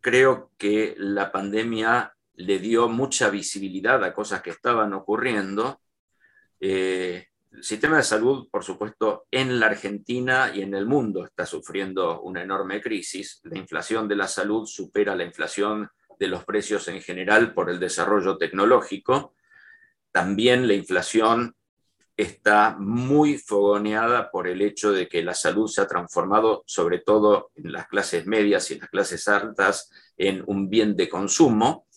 Creo 0.00 0.50
que 0.58 0.94
la 0.98 1.30
pandemia 1.30 2.16
le 2.38 2.60
dio 2.60 2.88
mucha 2.88 3.30
visibilidad 3.30 4.02
a 4.04 4.14
cosas 4.14 4.42
que 4.42 4.50
estaban 4.50 4.92
ocurriendo. 4.92 5.80
Eh, 6.60 7.26
el 7.50 7.64
sistema 7.64 7.96
de 7.96 8.04
salud, 8.04 8.48
por 8.48 8.62
supuesto, 8.62 9.26
en 9.30 9.58
la 9.58 9.66
Argentina 9.66 10.52
y 10.54 10.62
en 10.62 10.74
el 10.74 10.86
mundo 10.86 11.24
está 11.24 11.44
sufriendo 11.44 12.20
una 12.20 12.42
enorme 12.42 12.80
crisis. 12.80 13.40
La 13.42 13.58
inflación 13.58 14.06
de 14.06 14.14
la 14.14 14.28
salud 14.28 14.66
supera 14.66 15.16
la 15.16 15.24
inflación 15.24 15.88
de 16.16 16.28
los 16.28 16.44
precios 16.44 16.86
en 16.86 17.02
general 17.02 17.54
por 17.54 17.70
el 17.70 17.80
desarrollo 17.80 18.38
tecnológico. 18.38 19.34
También 20.12 20.68
la 20.68 20.74
inflación 20.74 21.56
está 22.16 22.76
muy 22.78 23.38
fogoneada 23.38 24.30
por 24.30 24.46
el 24.46 24.62
hecho 24.62 24.92
de 24.92 25.08
que 25.08 25.24
la 25.24 25.34
salud 25.34 25.66
se 25.66 25.80
ha 25.80 25.88
transformado, 25.88 26.62
sobre 26.66 27.00
todo 27.00 27.50
en 27.56 27.72
las 27.72 27.88
clases 27.88 28.26
medias 28.26 28.70
y 28.70 28.74
en 28.74 28.80
las 28.80 28.90
clases 28.90 29.26
altas, 29.26 29.90
en 30.16 30.44
un 30.46 30.68
bien 30.70 30.94
de 30.94 31.08
consumo 31.08 31.87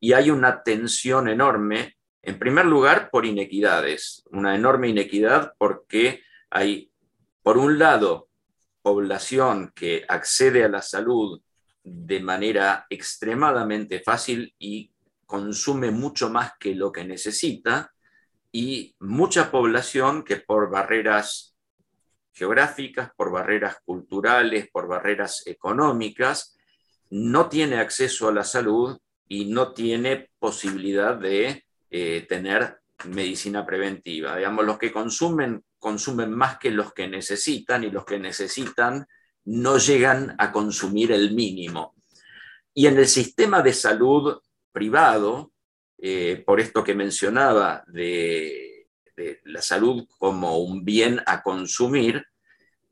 y 0.00 0.14
hay 0.14 0.30
una 0.30 0.62
tensión 0.62 1.28
enorme, 1.28 1.96
en 2.22 2.38
primer 2.38 2.66
lugar, 2.66 3.10
por 3.10 3.26
inequidades, 3.26 4.24
una 4.30 4.54
enorme 4.54 4.88
inequidad 4.88 5.52
porque 5.58 6.22
hay, 6.50 6.90
por 7.42 7.58
un 7.58 7.78
lado, 7.78 8.28
población 8.82 9.72
que 9.74 10.04
accede 10.08 10.64
a 10.64 10.68
la 10.68 10.82
salud 10.82 11.40
de 11.84 12.20
manera 12.20 12.86
extremadamente 12.90 14.00
fácil 14.00 14.54
y 14.58 14.90
consume 15.26 15.90
mucho 15.90 16.30
más 16.30 16.52
que 16.58 16.74
lo 16.74 16.90
que 16.90 17.04
necesita, 17.04 17.92
y 18.52 18.96
mucha 18.98 19.50
población 19.50 20.24
que 20.24 20.36
por 20.36 20.70
barreras 20.70 21.54
geográficas, 22.32 23.12
por 23.16 23.30
barreras 23.30 23.76
culturales, 23.84 24.68
por 24.72 24.88
barreras 24.88 25.46
económicas, 25.46 26.56
no 27.10 27.48
tiene 27.48 27.78
acceso 27.78 28.28
a 28.28 28.32
la 28.32 28.44
salud 28.44 28.98
y 29.32 29.44
no 29.44 29.72
tiene 29.72 30.28
posibilidad 30.40 31.16
de 31.16 31.64
eh, 31.88 32.26
tener 32.28 32.80
medicina 33.04 33.64
preventiva. 33.64 34.36
Digamos, 34.36 34.66
los 34.66 34.76
que 34.76 34.90
consumen, 34.90 35.62
consumen 35.78 36.32
más 36.32 36.58
que 36.58 36.72
los 36.72 36.92
que 36.92 37.06
necesitan 37.06 37.84
y 37.84 37.92
los 37.92 38.04
que 38.04 38.18
necesitan 38.18 39.06
no 39.44 39.78
llegan 39.78 40.34
a 40.36 40.50
consumir 40.50 41.12
el 41.12 41.32
mínimo. 41.32 41.94
Y 42.74 42.88
en 42.88 42.98
el 42.98 43.06
sistema 43.06 43.62
de 43.62 43.72
salud 43.72 44.40
privado, 44.72 45.52
eh, 45.98 46.42
por 46.44 46.58
esto 46.58 46.82
que 46.82 46.96
mencionaba 46.96 47.84
de, 47.86 48.88
de 49.16 49.40
la 49.44 49.62
salud 49.62 50.08
como 50.18 50.58
un 50.58 50.84
bien 50.84 51.22
a 51.24 51.40
consumir, 51.40 52.24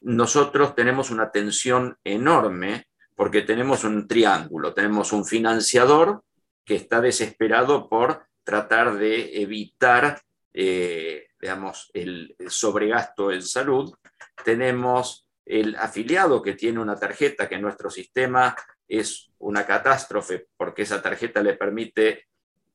nosotros 0.02 0.76
tenemos 0.76 1.10
una 1.10 1.32
tensión 1.32 1.98
enorme 2.04 2.86
porque 3.16 3.42
tenemos 3.42 3.82
un 3.82 4.06
triángulo, 4.06 4.72
tenemos 4.72 5.12
un 5.12 5.24
financiador 5.24 6.22
que 6.68 6.74
está 6.74 7.00
desesperado 7.00 7.88
por 7.88 8.26
tratar 8.44 8.98
de 8.98 9.40
evitar, 9.40 10.20
eh, 10.52 11.28
digamos, 11.40 11.90
el, 11.94 12.36
sobregasto 12.48 13.32
en 13.32 13.40
salud. 13.40 13.94
Tenemos 14.44 15.26
el 15.46 15.76
afiliado 15.76 16.42
que 16.42 16.52
tiene 16.52 16.78
una 16.78 16.96
tarjeta 16.96 17.48
que 17.48 17.54
en 17.54 17.62
nuestro 17.62 17.88
sistema 17.88 18.54
es 18.86 19.30
una 19.38 19.64
catástrofe 19.64 20.48
porque 20.58 20.82
esa 20.82 21.00
tarjeta 21.00 21.42
le 21.42 21.54
permite 21.54 22.26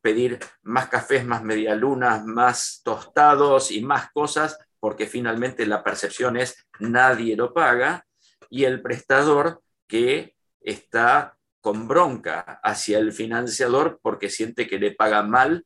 pedir 0.01 0.39
más 0.63 0.89
cafés, 0.89 1.23
más 1.23 1.43
medialunas, 1.43 2.25
más 2.25 2.81
tostados 2.83 3.69
y 3.69 3.81
más 3.83 4.11
cosas 4.11 4.57
porque 4.79 5.05
finalmente 5.05 5.67
la 5.67 5.83
percepción 5.83 6.35
es 6.35 6.67
nadie 6.79 7.35
lo 7.35 7.53
paga 7.53 8.07
y 8.49 8.63
el 8.63 8.81
prestador 8.81 9.61
que 9.87 10.35
está 10.61 11.37
con 11.63 11.87
bronca 11.87 12.59
hacia 12.61 12.99
el 12.99 13.13
financiador 13.13 13.97
porque 14.03 14.29
siente 14.29 14.67
que 14.67 14.77
le 14.77 14.91
paga 14.91 15.23
mal 15.23 15.65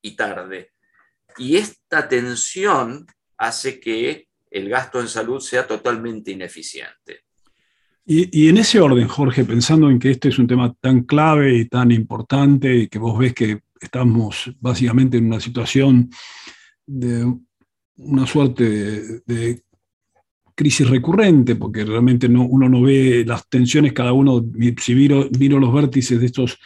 y 0.00 0.14
tarde. 0.14 0.70
Y 1.36 1.56
esta 1.56 2.08
tensión 2.08 3.04
hace 3.36 3.80
que 3.80 4.28
el 4.48 4.68
gasto 4.68 5.00
en 5.00 5.08
salud 5.08 5.40
sea 5.40 5.66
totalmente 5.66 6.30
ineficiente. 6.30 7.24
Y, 8.06 8.48
en 8.48 8.58
ese 8.58 8.80
orden, 8.80 9.08
Jorge, 9.08 9.44
pensando 9.44 9.90
en 9.90 9.98
que 9.98 10.12
este 10.12 10.28
es 10.28 10.38
un 10.38 10.46
tema 10.46 10.72
tan 10.80 11.02
clave 11.02 11.52
y 11.52 11.64
tan 11.66 11.90
importante, 11.90 12.74
y 12.74 12.88
que 12.88 13.00
vos 13.00 13.18
ves 13.18 13.34
que 13.34 13.62
estamos 13.80 14.52
básicamente 14.60 15.16
en 15.16 15.26
una 15.26 15.40
situación 15.40 16.10
de 16.86 17.26
una 17.96 18.24
suerte 18.24 19.20
de 19.26 19.62
crisis 20.58 20.90
recurrente, 20.90 21.54
porque 21.54 21.84
realmente 21.84 22.26
uno 22.26 22.68
no 22.68 22.82
ve 22.82 23.24
las 23.24 23.48
tensiones, 23.48 23.92
cada 23.92 24.12
uno, 24.12 24.44
si 24.80 24.92
miro, 24.92 25.28
los 25.60 25.72
vértices 25.72 26.18
de 26.18 26.26
estos 26.26 26.58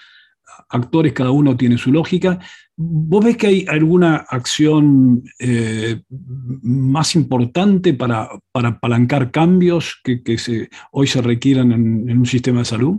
actores, 0.71 1.13
cada 1.13 1.31
uno 1.31 1.59
tiene 1.59 1.77
su 1.77 1.93
lógica. 1.93 2.39
¿Vos 2.75 3.23
ves 3.23 3.37
que 3.37 3.49
hay 3.49 3.67
alguna 3.69 4.17
acción 4.17 5.23
eh, 5.39 6.01
más 6.09 7.15
importante 7.17 7.93
para, 7.93 8.31
para 8.51 8.71
apalancar 8.71 9.31
cambios 9.31 10.01
que, 10.03 10.23
hoy 10.93 11.07
se 11.07 11.21
requieran 11.21 11.73
en 11.73 12.19
un 12.19 12.27
sistema 12.27 12.61
de 12.61 12.65
salud? 12.65 12.99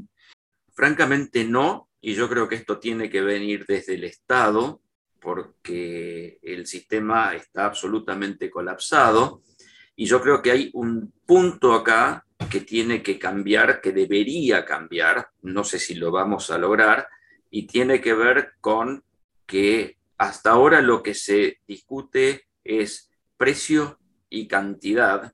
Francamente 0.76 1.44
no, 1.44 1.90
y 2.02 2.14
yo 2.14 2.30
creo 2.30 2.48
que 2.48 2.56
esto 2.56 2.78
tiene 2.78 3.10
que 3.10 3.22
venir 3.22 3.66
desde 3.68 3.96
el 3.96 4.04
Estado, 4.04 4.80
porque 5.20 6.38
el 6.44 6.68
sistema 6.68 7.34
está 7.34 7.66
absolutamente 7.66 8.52
colapsado 8.52 9.42
y 9.96 10.06
yo 10.06 10.22
creo 10.22 10.42
que 10.42 10.52
hay 10.52 10.70
un 10.74 11.14
punto 11.26 11.74
acá 11.74 12.26
que 12.50 12.62
tiene 12.62 13.02
que 13.02 13.18
cambiar, 13.20 13.82
que 13.82 13.92
debería 13.92 14.66
cambiar, 14.66 15.30
no 15.42 15.64
sé 15.64 15.80
si 15.80 15.96
lo 15.96 16.12
vamos 16.12 16.52
a 16.52 16.58
lograr, 16.58 17.08
y 17.50 17.68
tiene 17.68 18.02
que 18.02 18.14
ver 18.14 18.54
con 18.60 19.04
que 19.46 19.98
hasta 20.18 20.52
ahora 20.52 20.82
lo 20.82 21.04
que 21.04 21.14
se 21.14 21.60
discute 21.68 22.48
es 22.64 23.12
precio 23.38 24.00
y 24.30 24.48
cantidad, 24.48 25.34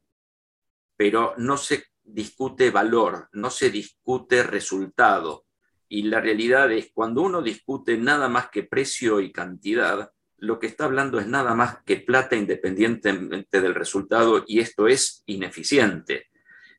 pero 0.98 1.34
no 1.38 1.58
se 1.58 1.86
discute 2.04 2.72
valor, 2.72 3.30
no 3.34 3.50
se 3.50 3.70
discute 3.70 4.44
resultado. 4.44 5.46
Y 5.88 6.04
la 6.04 6.20
realidad 6.20 6.72
es, 6.72 6.92
cuando 6.94 7.22
uno 7.22 7.42
discute 7.42 7.98
nada 7.98 8.28
más 8.28 8.50
que 8.50 8.64
precio 8.64 9.22
y 9.22 9.32
cantidad, 9.32 10.12
lo 10.42 10.60
que 10.60 10.68
está 10.68 10.86
hablando 10.86 11.20
es 11.20 11.28
nada 11.28 11.54
más 11.54 11.78
que 11.86 11.98
plata 11.98 12.36
independientemente 12.36 13.62
del 13.62 13.76
resultado 13.76 14.44
y 14.48 14.60
esto 14.60 14.88
es 14.88 15.24
ineficiente. 15.26 16.28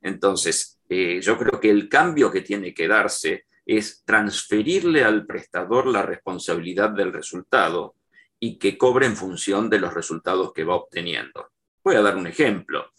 Entonces, 0.03 0.81
eh, 0.89 1.21
yo 1.21 1.39
creo 1.39 1.61
que 1.61 1.71
el 1.71 1.89
cambio 1.89 2.31
que 2.31 2.41
tiene 2.41 2.75
que 2.75 2.89
darse 2.89 3.45
es 3.67 4.03
transferirle 4.05 5.05
al 5.05 5.27
prestador 5.27 5.87
la 5.87 6.03
responsabilidad 6.03 6.91
del 6.91 7.13
resultado 7.13 7.95
y 8.39 8.59
que 8.59 8.79
cobre 8.79 9.07
en 9.07 9.17
función 9.17 9.69
de 9.69 9.79
los 9.79 9.95
resultados 9.95 10.53
que 10.53 10.65
va 10.65 10.75
obteniendo. 10.75 11.51
Voy 11.85 11.97
a 11.97 12.03
dar 12.03 12.17
un 12.17 12.27
ejemplo. 12.27 12.91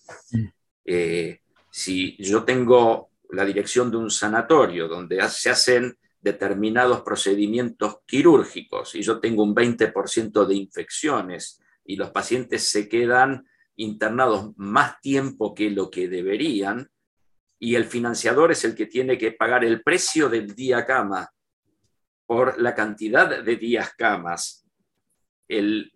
Eh, 0.86 1.42
si 1.72 2.16
yo 2.18 2.44
tengo 2.44 3.10
la 3.32 3.46
dirección 3.46 3.90
de 3.90 3.98
un 3.98 4.12
sanatorio 4.12 4.88
donde 4.88 5.22
se 5.30 5.50
hacen 5.50 5.98
determinados 6.22 7.02
procedimientos 7.02 7.98
quirúrgicos 8.06 8.96
y 8.96 9.02
yo 9.02 9.20
tengo 9.20 9.44
un 9.44 9.56
20% 9.56 10.46
de 10.46 10.56
infecciones 10.56 11.60
y 11.84 11.96
los 11.96 12.12
pacientes 12.12 12.70
se 12.70 12.88
quedan 12.88 13.48
internados 13.76 14.52
más 14.56 15.02
tiempo 15.02 15.56
que 15.56 15.72
lo 15.72 15.90
que 15.90 16.08
deberían 16.08 16.92
y 17.58 17.76
el 17.76 17.86
financiador 17.86 18.52
es 18.52 18.64
el 18.66 18.76
que 18.76 18.86
tiene 18.86 19.18
que 19.18 19.32
pagar 19.32 19.64
el 19.64 19.82
precio 19.82 20.30
del 20.30 20.56
día 20.56 20.86
cama 20.86 21.30
por 22.26 22.60
la 22.60 22.74
cantidad 22.74 23.44
de 23.44 23.56
días 23.56 23.94
camas. 23.98 24.66
El, 25.48 25.92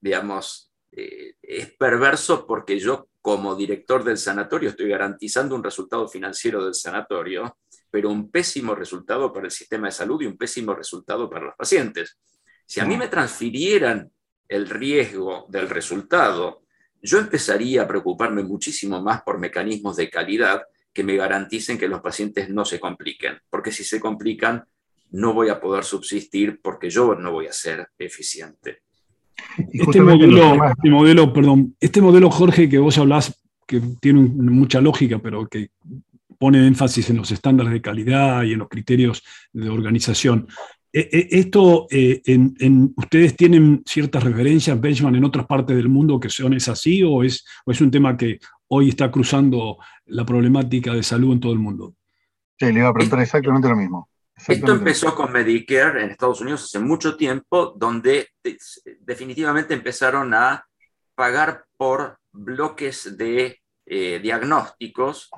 digamos, 0.00 0.72
eh, 0.92 1.34
es 1.42 1.72
perverso 1.72 2.46
porque 2.46 2.78
yo 2.78 3.08
como 3.20 3.56
director 3.56 4.04
del 4.04 4.18
sanatorio 4.18 4.70
estoy 4.70 4.88
garantizando 4.88 5.54
un 5.54 5.64
resultado 5.64 6.08
financiero 6.08 6.64
del 6.64 6.74
sanatorio 6.74 7.58
pero 7.90 8.10
un 8.10 8.30
pésimo 8.30 8.74
resultado 8.74 9.32
para 9.32 9.46
el 9.46 9.50
sistema 9.50 9.86
de 9.88 9.92
salud 9.92 10.20
y 10.22 10.26
un 10.26 10.36
pésimo 10.36 10.74
resultado 10.74 11.28
para 11.28 11.46
los 11.46 11.54
pacientes. 11.56 12.18
Si 12.66 12.80
a 12.80 12.84
mí 12.84 12.96
me 12.96 13.08
transfirieran 13.08 14.10
el 14.48 14.68
riesgo 14.68 15.46
del 15.48 15.68
resultado, 15.68 16.62
yo 17.00 17.18
empezaría 17.18 17.82
a 17.82 17.88
preocuparme 17.88 18.42
muchísimo 18.42 19.00
más 19.02 19.22
por 19.22 19.38
mecanismos 19.38 19.96
de 19.96 20.10
calidad 20.10 20.62
que 20.92 21.04
me 21.04 21.16
garanticen 21.16 21.78
que 21.78 21.88
los 21.88 22.00
pacientes 22.00 22.48
no 22.48 22.64
se 22.64 22.80
compliquen, 22.80 23.38
porque 23.50 23.70
si 23.70 23.84
se 23.84 24.00
complican, 24.00 24.64
no 25.10 25.32
voy 25.32 25.48
a 25.48 25.60
poder 25.60 25.84
subsistir 25.84 26.60
porque 26.62 26.90
yo 26.90 27.14
no 27.14 27.32
voy 27.32 27.46
a 27.46 27.52
ser 27.52 27.88
eficiente. 27.98 28.82
Este 29.72 30.00
modelo, 30.00 30.64
este 30.64 30.90
modelo, 30.90 31.32
perdón, 31.32 31.76
este 31.78 32.00
modelo, 32.00 32.30
Jorge, 32.30 32.68
que 32.68 32.78
vos 32.78 32.98
hablás, 32.98 33.40
que 33.66 33.80
tiene 34.00 34.20
mucha 34.20 34.80
lógica, 34.80 35.18
pero 35.18 35.46
que 35.46 35.70
pone 36.38 36.66
énfasis 36.66 37.10
en 37.10 37.16
los 37.16 37.30
estándares 37.30 37.72
de 37.72 37.82
calidad 37.82 38.44
y 38.44 38.52
en 38.52 38.60
los 38.60 38.68
criterios 38.68 39.22
de 39.52 39.68
organización. 39.68 40.48
E, 40.92 41.00
e, 41.00 41.28
¿Esto, 41.38 41.86
eh, 41.90 42.22
en, 42.24 42.94
ustedes 42.96 43.36
tienen 43.36 43.82
ciertas 43.84 44.22
referencias, 44.22 44.80
benchmark, 44.80 45.16
en 45.16 45.24
otras 45.24 45.46
partes 45.46 45.76
del 45.76 45.88
mundo 45.88 46.18
que 46.18 46.30
son 46.30 46.54
es 46.54 46.68
así 46.68 47.02
o 47.02 47.22
es, 47.22 47.44
es 47.66 47.80
un 47.80 47.90
tema 47.90 48.16
que 48.16 48.38
hoy 48.68 48.88
está 48.88 49.10
cruzando 49.10 49.78
la 50.06 50.24
problemática 50.24 50.94
de 50.94 51.02
salud 51.02 51.32
en 51.32 51.40
todo 51.40 51.52
el 51.52 51.58
mundo? 51.58 51.94
Sí, 52.58 52.72
le 52.72 52.80
iba 52.80 52.88
a 52.88 52.94
preguntar 52.94 53.20
exactamente 53.20 53.68
lo 53.68 53.76
mismo. 53.76 54.08
Esto 54.46 54.72
empezó 54.72 55.14
con 55.14 55.32
Medicare 55.32 56.04
en 56.04 56.10
Estados 56.10 56.40
Unidos 56.40 56.64
hace 56.64 56.78
mucho 56.78 57.16
tiempo, 57.16 57.74
donde 57.76 58.28
definitivamente 59.00 59.74
empezaron 59.74 60.32
a 60.32 60.64
pagar 61.14 61.64
por 61.76 62.18
bloques 62.32 63.16
de 63.16 63.60
eh, 63.84 64.20
diagnósticos 64.22 65.30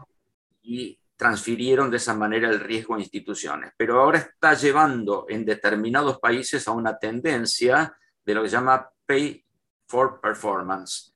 y 0.71 0.97
transfirieron 1.17 1.91
de 1.91 1.97
esa 1.97 2.15
manera 2.15 2.49
el 2.49 2.61
riesgo 2.61 2.95
a 2.95 3.01
instituciones. 3.01 3.73
Pero 3.77 4.01
ahora 4.01 4.19
está 4.19 4.55
llevando 4.55 5.27
en 5.29 5.45
determinados 5.45 6.21
países 6.21 6.69
a 6.69 6.71
una 6.71 6.97
tendencia 6.97 7.93
de 8.25 8.35
lo 8.35 8.43
que 8.43 8.49
se 8.49 8.55
llama 8.55 8.89
pay 9.05 9.45
for 9.89 10.21
performance, 10.21 11.13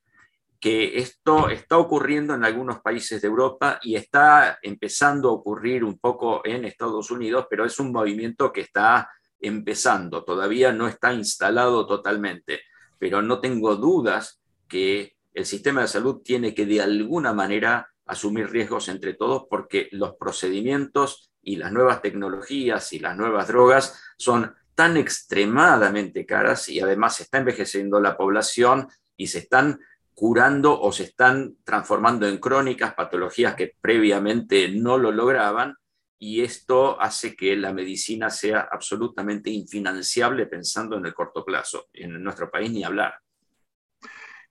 que 0.59 0.97
esto 0.97 1.47
está 1.49 1.77
ocurriendo 1.77 2.33
en 2.33 2.43
algunos 2.43 2.81
países 2.81 3.21
de 3.21 3.29
Europa 3.29 3.79
y 3.81 3.95
está 3.95 4.59
empezando 4.61 5.29
a 5.29 5.33
ocurrir 5.33 5.85
un 5.85 5.99
poco 5.99 6.41
en 6.43 6.65
Estados 6.65 7.09
Unidos, 7.09 7.47
pero 7.49 7.63
es 7.63 7.79
un 7.79 7.93
movimiento 7.93 8.51
que 8.51 8.61
está 8.61 9.09
empezando, 9.39 10.25
todavía 10.25 10.73
no 10.73 10.89
está 10.89 11.13
instalado 11.13 11.87
totalmente, 11.87 12.59
pero 12.99 13.21
no 13.21 13.39
tengo 13.39 13.77
dudas 13.77 14.41
que 14.67 15.15
el 15.33 15.45
sistema 15.45 15.81
de 15.81 15.87
salud 15.87 16.21
tiene 16.21 16.53
que 16.53 16.65
de 16.65 16.81
alguna 16.81 17.31
manera 17.31 17.94
asumir 18.05 18.49
riesgos 18.49 18.87
entre 18.89 19.13
todos 19.13 19.45
porque 19.49 19.89
los 19.91 20.15
procedimientos 20.15 21.31
y 21.41 21.57
las 21.57 21.71
nuevas 21.71 22.01
tecnologías 22.01 22.93
y 22.93 22.99
las 22.99 23.17
nuevas 23.17 23.47
drogas 23.47 24.01
son 24.17 24.53
tan 24.75 24.97
extremadamente 24.97 26.25
caras 26.25 26.69
y 26.69 26.79
además 26.79 27.15
se 27.15 27.23
está 27.23 27.37
envejeciendo 27.37 27.99
la 27.99 28.17
población 28.17 28.87
y 29.15 29.27
se 29.27 29.39
están 29.39 29.79
curando 30.13 30.79
o 30.79 30.91
se 30.91 31.03
están 31.03 31.57
transformando 31.63 32.27
en 32.27 32.37
crónicas 32.37 32.93
patologías 32.93 33.55
que 33.55 33.75
previamente 33.81 34.69
no 34.69 34.97
lo 34.97 35.11
lograban 35.11 35.75
y 36.17 36.41
esto 36.41 36.99
hace 36.99 37.35
que 37.35 37.55
la 37.55 37.73
medicina 37.73 38.29
sea 38.29 38.67
absolutamente 38.71 39.49
infinanciable 39.49 40.47
pensando 40.47 40.97
en 40.97 41.05
el 41.05 41.13
corto 41.13 41.43
plazo. 41.43 41.87
En 41.93 42.23
nuestro 42.23 42.49
país 42.49 42.71
ni 42.71 42.83
hablar. 42.83 43.15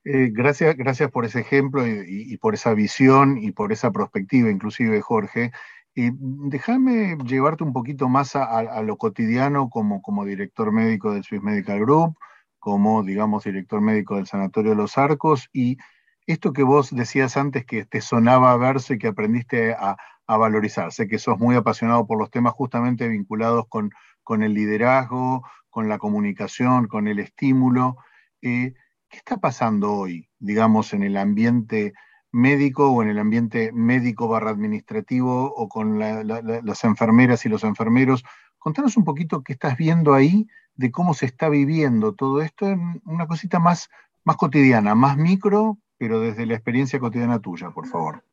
Eh, 0.05 0.31
gracias, 0.33 0.77
gracias 0.77 1.11
por 1.11 1.25
ese 1.25 1.41
ejemplo 1.41 1.87
y, 1.87 2.37
por 2.37 2.55
esa 2.55 2.75
visión 2.75 3.39
y 3.39 3.53
por 3.53 3.73
esa 3.73 3.91
perspectiva, 3.91 4.51
inclusive, 4.51 5.01
Jorge. 5.01 5.51
Y 5.95 6.11
déjame 6.13 7.17
llevarte 7.25 7.65
un 7.65 7.73
poquito 7.73 8.09
más 8.09 8.37
a, 8.37 8.83
lo 8.83 8.97
cotidiano 8.99 9.71
como, 9.71 10.25
director 10.25 10.73
médico 10.73 11.13
del 11.13 11.25
Swiss 11.25 11.43
Medical 11.43 11.81
Group, 11.81 12.17
como, 12.59 13.03
digamos, 13.03 13.45
director 13.45 13.81
médico 13.81 14.17
del 14.17 14.27
Sanatorio 14.27 14.73
de 14.73 14.77
los 14.77 14.99
Arcos, 14.99 15.49
y 15.53 15.79
esto 16.27 16.53
que 16.53 16.63
vos 16.63 16.95
decías 16.95 17.37
antes 17.37 17.65
que 17.65 17.85
te 17.87 18.01
sonaba 18.01 18.57
verso 18.57 18.95
y 18.95 18.99
que 18.99 19.09
aprendiste 19.09 19.73
a, 19.75 19.97
a 20.27 20.37
valorizar. 20.37 20.93
Sé 20.93 21.07
que 21.09 21.19
sos 21.19 21.39
muy 21.39 21.57
apasionado 21.57 22.07
por 22.07 22.19
los 22.19 22.31
temas 22.31 22.53
justamente 22.55 23.09
vinculados 23.09 23.67
con, 23.69 23.91
con 24.23 24.43
el 24.43 24.55
liderazgo, 24.55 25.47
con 25.71 25.89
la 25.89 25.99
comunicación, 25.99 26.89
con 26.89 27.09
el 27.09 27.19
estímulo. 27.21 27.97
Eh, 28.43 28.75
¿Qué 29.15 29.19
está 29.19 29.37
pasando 29.37 29.93
hoy, 29.93 30.29
digamos, 30.41 30.93
en 30.93 31.05
el 31.05 31.17
ambiente 31.17 31.95
médico 32.33 32.91
o 32.91 33.01
en 33.01 33.11
el 33.11 33.21
ambiente 33.21 33.71
médico 33.73 34.27
barra 34.27 34.51
administrativo 34.51 35.55
o 35.55 35.69
con 35.69 36.01
las 36.01 36.83
enfermeras 36.83 37.47
y 37.47 37.49
los 37.49 37.63
enfermeros? 37.63 38.25
Contanos 38.59 38.97
un 38.97 39.05
poquito 39.05 39.45
qué 39.45 39.53
estás 39.53 39.77
viendo 39.77 40.15
ahí 40.15 40.49
de 40.75 40.91
cómo 40.91 41.15
se 41.15 41.27
está 41.27 41.49
viviendo 41.49 42.17
todo 42.17 42.43
esto 42.43 42.67
en 42.67 43.01
una 43.05 43.29
cosita 43.29 43.61
más, 43.61 43.89
más 44.25 44.37
cotidiana, 44.37 44.97
más 44.97 45.17
micro, 45.17 45.79
pero 45.97 46.19
desde 46.19 46.45
la 46.45 46.55
experiencia 46.55 46.99
cotidiana 46.99 47.39
tuya, 47.39 47.71
por 47.71 47.87
favor. 47.87 48.25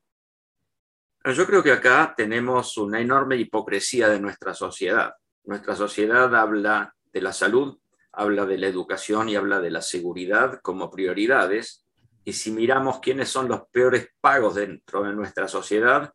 Yo 1.24 1.46
creo 1.46 1.62
que 1.62 1.74
acá 1.74 2.16
tenemos 2.18 2.76
una 2.80 3.00
enorme 3.00 3.36
hipocresía 3.36 4.10
de 4.10 4.20
nuestra 4.20 4.56
sociedad. 4.56 5.14
Nuestra 5.44 5.76
sociedad 5.76 6.36
habla 6.36 6.96
de 7.14 7.22
la 7.22 7.34
salud 7.34 7.78
habla 8.14 8.46
de 8.46 8.58
la 8.58 8.68
educación 8.68 9.30
y 9.30 9.36
habla 9.36 9.60
de 9.62 9.72
la 9.72 9.82
seguridad 9.82 10.60
como 10.62 10.92
prioridades. 10.92 11.86
Y 12.24 12.34
si 12.34 12.52
miramos 12.52 13.00
quiénes 13.00 13.30
son 13.30 13.48
los 13.48 13.64
peores 13.72 14.10
pagos 14.20 14.56
dentro 14.56 15.04
de 15.04 15.14
nuestra 15.14 15.48
sociedad, 15.48 16.14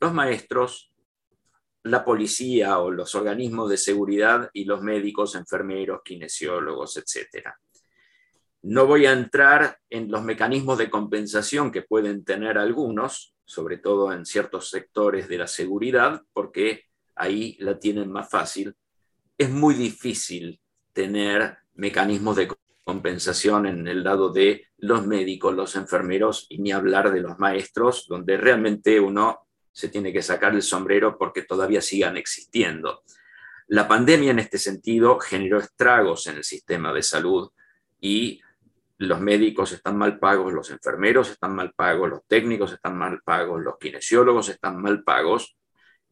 los 0.00 0.12
maestros, 0.12 0.92
la 1.84 2.04
policía 2.04 2.78
o 2.78 2.90
los 2.90 3.14
organismos 3.14 3.70
de 3.70 3.76
seguridad 3.76 4.50
y 4.52 4.64
los 4.64 4.82
médicos, 4.82 5.34
enfermeros, 5.34 6.02
kinesiólogos, 6.04 6.96
etc. 6.98 7.48
No 8.62 8.86
voy 8.86 9.06
a 9.06 9.12
entrar 9.12 9.78
en 9.88 10.10
los 10.10 10.22
mecanismos 10.22 10.78
de 10.78 10.90
compensación 10.90 11.72
que 11.72 11.82
pueden 11.82 12.24
tener 12.24 12.58
algunos, 12.58 13.34
sobre 13.44 13.78
todo 13.78 14.12
en 14.12 14.26
ciertos 14.26 14.70
sectores 14.70 15.28
de 15.28 15.38
la 15.38 15.46
seguridad, 15.46 16.22
porque 16.32 16.84
ahí 17.14 17.56
la 17.60 17.78
tienen 17.78 18.10
más 18.10 18.28
fácil. 18.28 18.74
Es 19.36 19.50
muy 19.50 19.74
difícil 19.74 20.60
tener 20.98 21.58
mecanismos 21.76 22.34
de 22.34 22.48
compensación 22.82 23.66
en 23.66 23.86
el 23.86 24.02
lado 24.02 24.30
de 24.30 24.66
los 24.78 25.06
médicos, 25.06 25.54
los 25.54 25.76
enfermeros 25.76 26.46
y 26.48 26.58
ni 26.58 26.72
hablar 26.72 27.12
de 27.12 27.20
los 27.20 27.38
maestros, 27.38 28.06
donde 28.08 28.36
realmente 28.36 28.98
uno 28.98 29.46
se 29.70 29.90
tiene 29.90 30.12
que 30.12 30.22
sacar 30.22 30.56
el 30.56 30.62
sombrero 30.62 31.16
porque 31.16 31.42
todavía 31.42 31.80
sigan 31.80 32.16
existiendo. 32.16 33.04
La 33.68 33.86
pandemia 33.86 34.32
en 34.32 34.40
este 34.40 34.58
sentido 34.58 35.20
generó 35.20 35.60
estragos 35.60 36.26
en 36.26 36.38
el 36.38 36.42
sistema 36.42 36.92
de 36.92 37.04
salud 37.04 37.48
y 38.00 38.40
los 38.96 39.20
médicos 39.20 39.70
están 39.70 39.96
mal 39.96 40.18
pagos, 40.18 40.52
los 40.52 40.68
enfermeros 40.72 41.30
están 41.30 41.54
mal 41.54 41.74
pagos, 41.76 42.10
los 42.10 42.26
técnicos 42.26 42.72
están 42.72 42.98
mal 42.98 43.20
pagos, 43.24 43.62
los 43.62 43.78
kinesiólogos 43.78 44.48
están 44.48 44.82
mal 44.82 45.04
pagos 45.04 45.56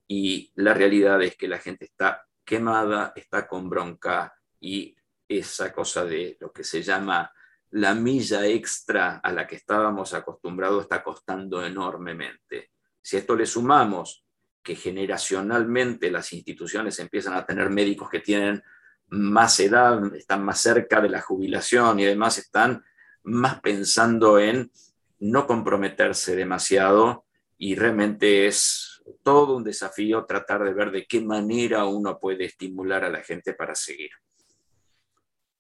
y 0.07 0.53
la 0.55 0.75
realidad 0.75 1.21
es 1.25 1.37
que 1.37 1.49
la 1.49 1.59
gente 1.59 1.87
está 1.87 2.25
quemada, 2.45 3.13
está 3.17 3.49
con 3.49 3.69
bronca, 3.69 4.36
y 4.61 4.97
esa 5.29 5.73
cosa 5.73 6.05
de 6.05 6.37
lo 6.41 6.53
que 6.53 6.65
se 6.65 6.83
llama 6.83 7.33
la 7.71 7.95
milla 7.95 8.47
extra 8.47 9.21
a 9.23 9.33
la 9.33 9.47
que 9.47 9.57
estábamos 9.57 10.15
acostumbrados 10.15 10.83
está 10.83 11.03
costando 11.03 11.65
enormemente. 11.65 12.71
Si 13.03 13.17
esto 13.17 13.37
le 13.37 13.47
sumamos 13.47 14.25
que 14.63 14.77
generacionalmente 14.77 16.11
las 16.11 16.33
instituciones 16.33 16.99
empiezan 16.99 17.35
a 17.35 17.45
tener 17.45 17.71
médicos 17.71 18.09
que 18.09 18.21
tienen 18.21 18.63
más 19.09 19.61
edad, 19.61 20.15
están 20.15 20.45
más 20.45 20.61
cerca 20.61 21.01
de 21.01 21.09
la 21.09 21.21
jubilación 21.21 22.01
y 22.01 22.07
además 22.07 22.39
están 22.39 22.85
más 23.23 23.61
pensando 23.61 24.39
en 24.39 24.71
no 25.19 25.47
comprometerse 25.47 26.35
demasiado 26.35 27.27
y 27.59 27.75
realmente 27.75 28.47
es 28.47 29.03
todo 29.23 29.57
un 29.57 29.65
desafío 29.65 30.25
tratar 30.25 30.65
de 30.65 30.75
ver 30.75 30.91
de 30.91 31.07
qué 31.07 31.21
manera 31.21 31.85
uno 31.85 32.19
puede 32.19 32.45
estimular 32.45 33.05
a 33.05 33.11
la 33.11 33.23
gente 33.23 33.55
para 33.55 33.75
seguir. 33.75 34.11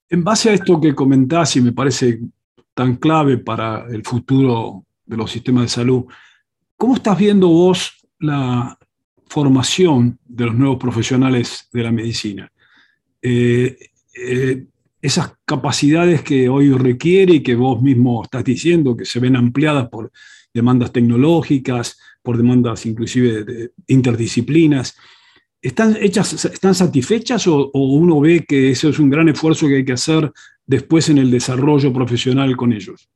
En 0.08 0.22
base 0.22 0.50
a 0.50 0.54
esto 0.54 0.80
que 0.80 0.94
comentás 0.94 1.56
y 1.56 1.60
me 1.60 1.72
parece 1.72 2.20
tan 2.74 2.96
clave 2.96 3.38
para 3.38 3.86
el 3.88 4.04
futuro 4.04 4.84
de 5.04 5.16
los 5.16 5.30
sistemas 5.30 5.64
de 5.64 5.68
salud, 5.68 6.04
¿cómo 6.76 6.94
estás 6.94 7.18
viendo 7.18 7.48
vos 7.48 8.06
la 8.20 8.78
formación 9.28 10.18
de 10.24 10.46
los 10.46 10.54
nuevos 10.54 10.78
profesionales 10.78 11.68
de 11.72 11.82
la 11.82 11.90
medicina? 11.90 12.52
Eh, 13.20 13.76
eh, 14.14 14.66
esas 15.02 15.34
capacidades 15.44 16.22
que 16.22 16.48
hoy 16.48 16.70
requiere 16.72 17.34
y 17.34 17.42
que 17.42 17.54
vos 17.54 17.82
mismo 17.82 18.22
estás 18.22 18.44
diciendo 18.44 18.96
que 18.96 19.04
se 19.04 19.20
ven 19.20 19.36
ampliadas 19.36 19.88
por 19.88 20.12
demandas 20.52 20.92
tecnológicas, 20.92 21.98
por 22.22 22.36
demandas 22.36 22.86
inclusive 22.86 23.44
de 23.44 23.72
interdisciplinas. 23.88 24.96
¿Están, 25.66 25.96
hechas, 25.96 26.44
¿Están 26.44 26.76
satisfechas 26.76 27.48
o, 27.48 27.72
uno 27.72 28.20
ve 28.20 28.44
que 28.46 28.70
eso 28.70 28.88
es 28.88 29.00
un 29.00 29.10
gran 29.10 29.28
esfuerzo 29.28 29.66
que 29.66 29.78
hay 29.78 29.84
que 29.84 29.94
hacer 29.94 30.30
después 30.64 31.08
en 31.08 31.18
el 31.18 31.28
desarrollo 31.28 31.92
profesional 31.92 32.56
con 32.56 32.72
ellos? 32.72 33.10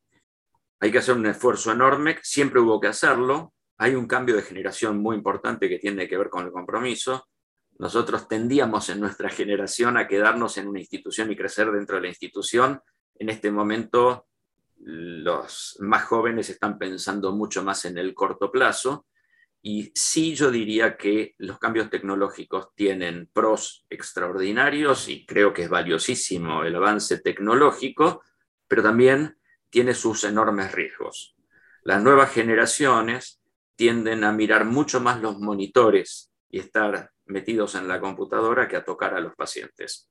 Hay 0.81 0.91
que 0.91 0.99
hacer 0.99 1.15
un 1.15 1.27
esfuerzo 1.27 1.71
enorme, 1.71 2.19
siempre 2.23 2.59
hubo 2.59 2.81
que 2.81 2.89
hacerlo. 2.89 3.53
Hay 3.79 3.95
un 3.95 4.09
cambio 4.09 4.35
de 4.35 4.43
generación 4.43 4.99
muy 4.99 5.15
importante 5.15 5.69
que 5.69 5.79
tiene 5.79 6.09
que 6.09 6.19
ver 6.19 6.29
con 6.29 6.45
el 6.45 6.51
compromiso. 6.51 7.29
Nosotros 7.79 8.27
tendíamos 8.27 8.89
en 8.89 8.99
nuestra 8.99 9.29
generación 9.29 9.97
a 9.97 10.09
quedarnos 10.09 10.59
en 10.59 10.67
una 10.67 10.81
institución 10.81 11.31
y 11.31 11.37
crecer 11.37 11.71
dentro 11.71 11.97
de 11.97 12.03
la 12.03 12.09
institución. 12.09 12.81
En 13.15 13.29
este 13.29 13.53
momento 13.53 14.27
los 14.79 15.77
más 15.79 16.03
jóvenes 16.03 16.51
están 16.51 16.79
pensando 16.79 17.31
mucho 17.31 17.63
más 17.63 17.85
en 17.85 17.97
el 17.97 18.13
corto 18.13 18.51
plazo 18.51 19.07
y 19.63 19.93
sí 19.95 20.35
yo 20.35 20.51
diría 20.51 20.97
que 20.97 21.35
los 21.39 21.59
cambios 21.59 21.91
tecnológicos 21.91 22.75
tienen 22.75 23.29
pros 23.33 23.85
extraordinarios 23.91 25.09
y 25.09 25.27
creo 25.27 25.53
que 25.53 25.65
es 25.65 25.69
valiosísimo 25.69 26.65
el 26.65 26.75
avance 26.77 27.19
tecnológico, 27.19 28.23
pero 28.67 28.83
también 28.83 29.39
tiene 29.69 29.95
sus 29.95 30.25
enormes 30.25 30.73
riesgos. 30.73 31.37
Las 31.83 32.03
nuevas 32.03 32.33
generaciones 32.33 33.43
tienden 33.77 34.25
a 34.25 34.33
mirar 34.33 34.65
mucho 34.65 35.01
más 35.01 35.21
los 35.21 35.39
monitores 35.39 36.33
y 36.49 36.59
estar 36.59 37.11
metidos 37.27 37.75
en 37.75 37.87
la 37.87 38.01
computadora 38.01 38.67
que 38.67 38.77
a 38.77 38.85
tocar 38.85 39.15
a 39.15 39.21
los 39.21 39.35
pacientes. 39.35 40.11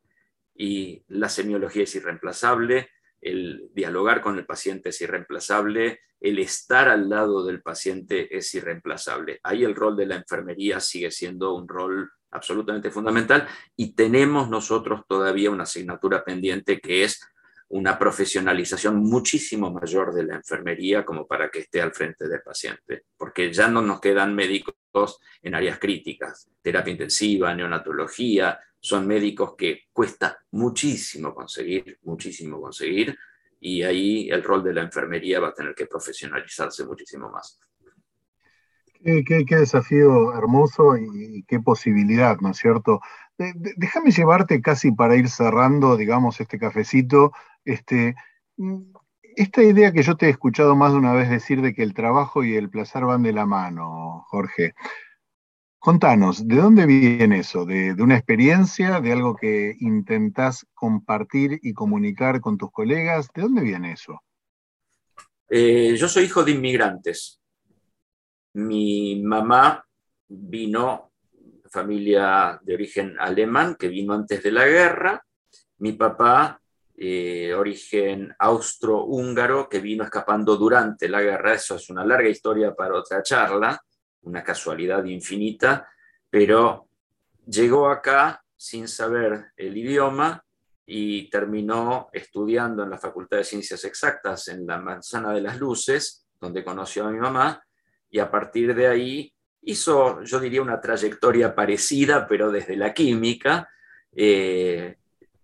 Y 0.54 1.04
la 1.08 1.30
semiología 1.30 1.84
es 1.84 1.96
irreemplazable, 1.96 2.90
el 3.22 3.70
dialogar 3.74 4.22
con 4.22 4.38
el 4.38 4.46
paciente 4.46 4.90
es 4.90 5.02
irreemplazable, 5.02 6.00
el 6.20 6.40
estar 6.40 6.90
al 6.90 7.10
lado 7.10 7.46
del 7.46 7.62
paciente 7.62 8.36
es 8.36 8.54
irreemplazable. 8.54 9.40
Ahí 9.44 9.64
el 9.64 9.76
rol 9.76 9.96
de 9.96 10.06
la 10.06 10.16
enfermería 10.16 10.80
sigue 10.80 11.12
siendo 11.12 11.54
un 11.54 11.68
rol 11.68 12.12
absolutamente 12.32 12.92
fundamental 12.92 13.48
y 13.76 13.94
tenemos 13.94 14.50
nosotros 14.50 15.02
todavía 15.08 15.50
una 15.50 15.64
asignatura 15.64 16.24
pendiente 16.24 16.80
que 16.80 17.04
es 17.04 17.22
una 17.70 18.00
profesionalización 18.00 18.98
muchísimo 18.98 19.72
mayor 19.72 20.14
de 20.14 20.24
la 20.24 20.36
enfermería 20.36 21.06
como 21.06 21.28
para 21.28 21.50
que 21.50 21.60
esté 21.60 21.82
al 21.82 21.94
frente 21.94 22.28
del 22.28 22.42
paciente, 22.42 23.04
porque 23.16 23.54
ya 23.54 23.68
no 23.68 23.82
nos 23.82 24.02
quedan 24.02 24.34
médicos 24.34 25.20
en 25.42 25.54
áreas 25.54 25.78
críticas, 25.78 26.50
terapia 26.64 26.92
intensiva, 26.92 27.54
neonatología, 27.54 28.60
son 28.80 29.08
médicos 29.08 29.56
que 29.58 29.84
cuesta 29.92 30.40
muchísimo 30.52 31.34
conseguir, 31.34 32.00
muchísimo 32.04 32.62
conseguir, 32.62 33.18
y 33.60 33.84
ahí 33.84 34.30
el 34.30 34.44
rol 34.44 34.64
de 34.64 34.74
la 34.74 34.82
enfermería 34.84 35.40
va 35.40 35.50
a 35.50 35.54
tener 35.54 35.76
que 35.76 35.86
profesionalizarse 35.86 36.86
muchísimo 36.86 37.30
más. 37.30 37.60
Qué, 39.02 39.46
desafío 39.50 40.34
hermoso 40.36 40.98
y, 40.98 41.44
qué 41.48 41.60
posibilidad, 41.60 42.38
¿no 42.42 42.52
es 42.52 42.58
cierto? 42.58 43.00
déjame 43.78 44.12
llevarte 44.12 44.62
casi 44.62 44.92
para 44.92 45.16
ir 45.16 45.30
cerrando, 45.30 45.96
digamos, 45.96 46.42
este 46.42 46.60
cafecito, 46.60 47.32
este, 47.64 48.16
esta 49.38 49.64
idea 49.64 49.94
que 49.94 50.04
yo 50.04 50.18
te 50.18 50.26
he 50.26 50.30
escuchado 50.30 50.76
más 50.76 50.92
de 50.92 50.98
una 50.98 51.14
vez 51.14 51.30
decir 51.30 51.62
de 51.62 51.74
que 51.74 51.84
el 51.84 51.94
trabajo 51.94 52.44
y 52.44 52.56
el 52.56 52.70
placer 52.70 53.06
van 53.06 53.24
de 53.24 53.32
la 53.32 53.46
mano, 53.46 54.26
Jorge. 54.28 54.74
Contanos, 55.82 56.46
¿de 56.46 56.58
dónde 56.58 56.86
viene 56.86 57.40
eso? 57.40 57.64
¿De, 57.64 57.94
una 57.94 58.18
experiencia, 58.18 59.00
de 59.00 59.14
algo 59.14 59.38
que 59.38 59.78
intentás 59.80 60.68
compartir 60.74 61.58
y 61.62 61.72
comunicar 61.72 62.42
con 62.42 62.58
tus 62.58 62.70
colegas? 62.70 63.30
¿De 63.34 63.44
dónde 63.44 63.62
viene 63.62 63.94
eso? 63.94 64.22
Eh, 65.50 65.96
yo 65.96 66.10
soy 66.10 66.26
hijo 66.26 66.44
de 66.44 66.52
inmigrantes. 66.52 67.40
Mi 68.56 69.22
mamá 69.24 69.86
vino, 70.28 71.14
familia 71.72 72.60
de 72.62 72.74
origen 72.74 73.16
alemán 73.18 73.78
que 73.80 73.88
vino 73.88 74.14
antes 74.14 74.44
de 74.44 74.52
la 74.52 74.66
guerra. 74.66 75.24
Mi 75.78 75.94
papá, 75.94 76.62
eh, 76.98 77.54
origen 77.54 78.36
austro-húngaro, 78.38 79.70
que 79.70 79.80
vino 79.80 80.04
escapando 80.04 80.58
durante 80.58 81.08
la 81.08 81.22
guerra. 81.22 81.54
Eso 81.54 81.76
es 81.78 81.90
una 81.90 82.04
larga 82.04 82.28
historia 82.28 82.76
para 82.76 82.96
otra 82.96 83.24
charla, 83.24 83.82
una 84.24 84.44
casualidad 84.44 85.04
infinita, 85.06 85.90
pero 86.30 86.88
llegó 87.46 87.90
acá 87.90 88.44
sin 88.56 88.88
saber 88.88 89.52
el 89.56 89.78
idioma 89.78 90.44
y 90.86 91.30
terminó 91.30 92.10
estudiando 92.12 92.84
en 92.84 92.90
la 92.90 92.98
Facultad 92.98 93.38
de 93.38 93.44
Ciencias 93.44 93.84
Exactas 93.86 94.48
en 94.48 94.66
la 94.66 94.80
Manzana 94.80 95.32
de 95.34 95.42
las 95.42 95.60
Luces, 95.60 96.26
donde 96.40 96.64
conoció 96.64 97.06
a 97.06 97.12
mi 97.12 97.20
mamá, 97.20 97.64
y 98.10 98.20
a 98.20 98.32
partir 98.32 98.74
de 98.74 98.88
ahí 98.88 99.34
hizo, 99.62 100.24
yo 100.24 100.40
diría, 100.40 100.62
una 100.62 100.82
trayectoria 100.82 101.54
parecida, 101.54 102.28
pero 102.28 102.52
desde 102.52 102.76
la 102.76 102.94
química, 102.94 103.70
eh, 104.16 104.98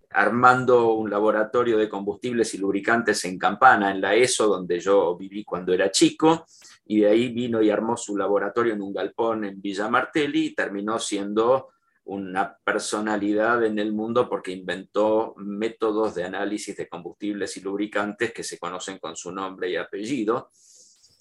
armando 0.10 0.94
un 0.94 1.10
laboratorio 1.10 1.78
de 1.78 1.90
combustibles 1.90 2.54
y 2.54 2.58
lubricantes 2.58 3.26
en 3.26 3.38
Campana, 3.38 3.92
en 3.92 4.02
la 4.02 4.16
ESO, 4.16 4.48
donde 4.48 4.80
yo 4.80 5.16
viví 5.18 5.44
cuando 5.44 5.74
era 5.74 5.92
chico, 5.92 6.46
y 6.86 7.02
de 7.02 7.08
ahí 7.08 7.30
vino 7.30 7.62
y 7.62 7.70
armó 7.70 7.98
su 7.98 8.16
laboratorio 8.16 8.74
en 8.74 8.82
un 8.82 8.94
galpón 8.94 9.46
en 9.46 9.62
Villa 9.62 9.90
Martelli 9.90 10.48
y 10.48 10.56
terminó 10.56 11.00
siendo 11.00 11.70
una 12.06 12.56
personalidad 12.64 13.66
en 13.66 13.80
el 13.80 13.92
mundo 13.92 14.30
porque 14.30 14.52
inventó 14.52 15.34
métodos 15.38 16.14
de 16.14 16.24
análisis 16.24 16.78
de 16.78 16.88
combustibles 16.88 17.58
y 17.58 17.62
lubricantes 17.62 18.32
que 18.32 18.44
se 18.44 18.60
conocen 18.60 19.00
con 19.00 19.16
su 19.16 19.32
nombre 19.32 19.70
y 19.72 19.76
apellido. 19.76 20.52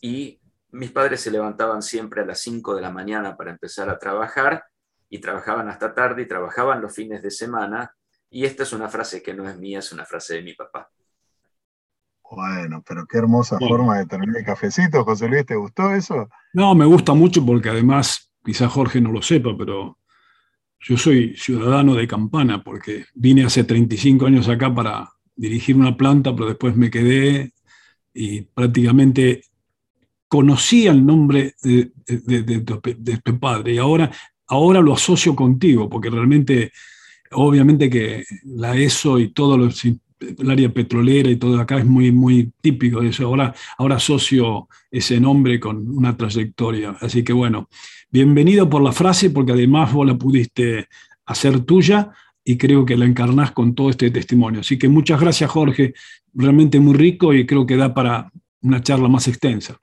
Y 0.03 0.39
mis 0.73 0.91
padres 0.91 1.23
se 1.23 1.31
levantaban 1.31 1.81
siempre 1.81 2.21
a 2.21 2.27
las 2.27 2.41
5 2.41 2.75
de 2.75 2.83
la 2.83 2.91
mañana 2.91 3.35
para 3.35 3.51
empezar 3.51 3.89
a 3.89 3.99
trabajar 3.99 4.65
y 5.09 5.19
trabajaban 5.19 5.69
hasta 5.71 5.95
tarde 5.95 6.23
y 6.23 6.29
trabajaban 6.29 6.83
los 6.83 6.95
fines 6.95 7.23
de 7.23 7.31
semana. 7.31 7.95
Y 8.29 8.45
esta 8.45 8.65
es 8.65 8.73
una 8.75 8.89
frase 8.89 9.23
que 9.23 9.33
no 9.33 9.49
es 9.49 9.57
mía, 9.57 9.79
es 9.79 9.91
una 9.93 10.05
frase 10.05 10.35
de 10.35 10.43
mi 10.43 10.53
papá. 10.53 10.91
Bueno, 12.31 12.83
pero 12.87 13.07
qué 13.07 13.19
hermosa 13.19 13.59
forma 13.59 13.99
de 13.99 14.07
terminar 14.07 14.39
el 14.39 14.45
cafecito, 14.45 15.05
José 15.05 15.29
Luis, 15.29 15.47
¿te 15.47 15.55
gustó 15.55 15.95
eso? 15.95 16.29
No, 16.53 16.75
me 16.75 16.85
gusta 16.85 17.15
mucho 17.15 17.45
porque 17.45 17.69
además, 17.69 18.31
quizás 18.45 18.73
Jorge 18.73 19.01
no 19.01 19.13
lo 19.13 19.23
sepa, 19.23 19.51
pero 19.57 19.99
yo 20.81 20.97
soy 20.97 21.37
ciudadano 21.37 21.95
de 21.95 22.09
Campana 22.09 22.63
porque 22.63 23.07
vine 23.15 23.45
hace 23.45 23.65
35 23.65 24.27
años 24.27 24.49
acá 24.49 24.75
para 24.75 25.11
dirigir 25.37 25.77
una 25.77 25.97
planta, 25.97 26.35
pero 26.35 26.49
después 26.49 26.77
me 26.77 26.91
quedé 26.91 27.53
y 28.13 28.43
prácticamente 28.43 29.43
conocía 30.29 30.91
el 30.91 31.05
nombre 31.05 31.55
de, 31.63 31.93
tu, 33.23 33.39
padre 33.39 33.75
y 33.75 33.79
ahora, 33.79 34.11
ahora 34.47 34.81
lo 34.81 34.95
asocio 34.95 35.37
contigo 35.37 35.89
porque 35.89 36.11
realmente, 36.11 36.73
obviamente 37.33 37.89
que 37.89 38.25
la 38.45 38.77
ESO 38.77 39.19
y 39.21 39.33
todo 39.33 39.57
lo, 39.57 39.71
el 40.39 40.51
área 40.51 40.69
petrolera 40.73 41.31
y 41.31 41.37
todo 41.37 41.61
acá 41.61 41.79
es 41.79 41.85
muy, 41.85 42.13
muy 42.13 42.53
típico 42.61 43.01
de 43.01 43.09
eso. 43.09 43.27
Ahora, 43.27 43.55
ahora 43.79 43.99
ese 44.91 45.21
nombre 45.21 45.61
con 45.61 45.89
una 45.97 46.17
trayectoria. 46.17 46.97
Así 47.01 47.23
que 47.23 47.33
bueno, 47.33 47.69
bienvenido 48.11 48.69
por 48.69 48.83
la 48.83 48.93
frase, 48.93 49.31
porque 49.31 49.53
además 49.53 49.93
vos 49.93 50.07
la 50.07 50.15
pudiste 50.15 50.89
hacer 51.27 51.61
tuya 51.61 52.13
y 52.45 52.57
creo 52.59 52.85
que 52.85 52.97
la 52.97 53.07
encarnás 53.07 53.53
con 53.53 53.75
todo 53.75 53.91
este 53.91 54.11
testimonio. 54.11 54.61
Así 54.61 54.79
que 54.79 54.89
muchas 54.89 55.21
gracias, 55.21 55.51
Jorge. 55.51 55.95
Realmente 56.35 56.81
muy 56.81 56.95
rico 56.95 57.33
y 57.33 57.47
creo 57.47 57.67
que 57.67 57.77
da 57.77 57.95
para 57.95 58.31
una 58.63 58.83
charla 58.83 59.09
más 59.09 59.29
extensa. 59.29 59.79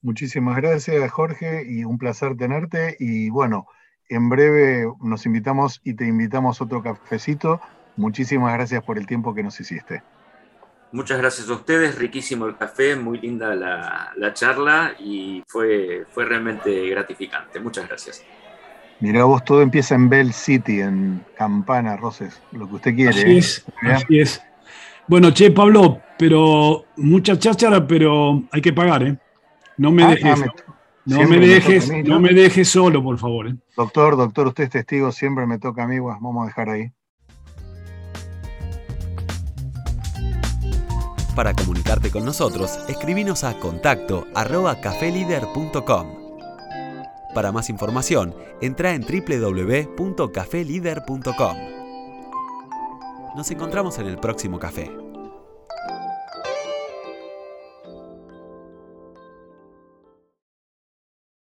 Muchísimas 0.00 0.56
gracias, 0.56 1.10
Jorge, 1.10 1.64
y 1.68 1.84
un 1.84 1.98
placer 1.98 2.36
tenerte. 2.36 2.96
Y 2.98 3.30
bueno, 3.30 3.66
en 4.08 4.28
breve 4.28 4.86
nos 5.00 5.26
invitamos 5.26 5.80
y 5.84 5.94
te 5.94 6.06
invitamos 6.06 6.60
otro 6.60 6.82
cafecito 6.82 7.60
Muchísimas 7.96 8.54
gracias 8.54 8.82
por 8.82 8.98
el 8.98 9.06
tiempo 9.06 9.34
que 9.34 9.42
nos 9.42 9.58
hiciste. 9.60 10.02
Muchas 10.92 11.18
gracias 11.18 11.48
a 11.48 11.54
ustedes, 11.54 11.98
riquísimo 11.98 12.46
el 12.46 12.56
café, 12.56 12.96
muy 12.96 13.18
linda 13.18 13.54
la, 13.54 14.34
charla 14.34 14.92
y 14.98 15.42
fue, 15.46 16.04
fue 16.10 16.26
realmente 16.26 16.88
gratificante. 16.90 17.60
Muchas 17.60 17.88
gracias. 17.88 18.22
Mira 19.00 19.24
vos, 19.24 19.42
todo 19.44 19.62
empieza 19.62 19.94
en 19.94 20.08
Bell 20.08 20.32
City, 20.32 20.80
en 20.80 21.24
Campana, 21.36 21.96
Roses, 21.96 22.40
lo 22.52 22.68
que 22.68 22.74
usted 22.74 22.94
quiere. 22.94 23.10
Así 23.10 23.30
¿eh? 23.30 23.38
es, 23.38 23.66
así 23.82 24.20
es. 24.20 24.42
Bueno, 25.08 25.32
che, 25.32 25.50
Pablo, 25.50 26.00
pero 26.18 26.84
mucha 26.96 27.38
cháchara, 27.38 27.84
pero 27.86 28.44
hay 28.52 28.60
que 28.60 28.72
pagar, 28.72 29.02
¿eh? 29.02 29.18
No 29.78 29.90
me 29.90 30.04
ah, 30.04 30.10
dejes, 30.10 30.42
ah, 30.42 30.74
no 31.06 31.26
me 31.26 31.38
dejes, 31.38 31.92
no 32.04 32.20
me 32.20 32.32
dejes 32.32 32.68
solo, 32.68 33.02
por 33.02 33.18
favor. 33.18 33.48
¿eh? 33.48 33.56
Doctor, 33.76 34.16
doctor, 34.16 34.46
usted 34.48 34.64
es 34.64 34.70
testigo, 34.70 35.10
siempre 35.10 35.46
me 35.46 35.58
toca 35.58 35.84
a 35.84 35.88
mí, 35.88 35.98
vamos 35.98 36.44
a 36.44 36.46
dejar 36.46 36.68
ahí. 36.68 36.92
Para 41.34 41.54
comunicarte 41.54 42.10
con 42.10 42.26
nosotros, 42.26 42.78
escribinos 42.88 43.42
a 43.44 43.58
contacto 43.58 44.26
arroba 44.34 44.78
Para 47.34 47.52
más 47.52 47.70
información, 47.70 48.34
entra 48.60 48.94
en 48.94 49.00
www.cafelider.com. 49.00 51.56
Nos 53.34 53.50
encontramos 53.50 53.98
en 53.98 54.08
el 54.08 54.18
próximo 54.18 54.58
café. 54.58 55.01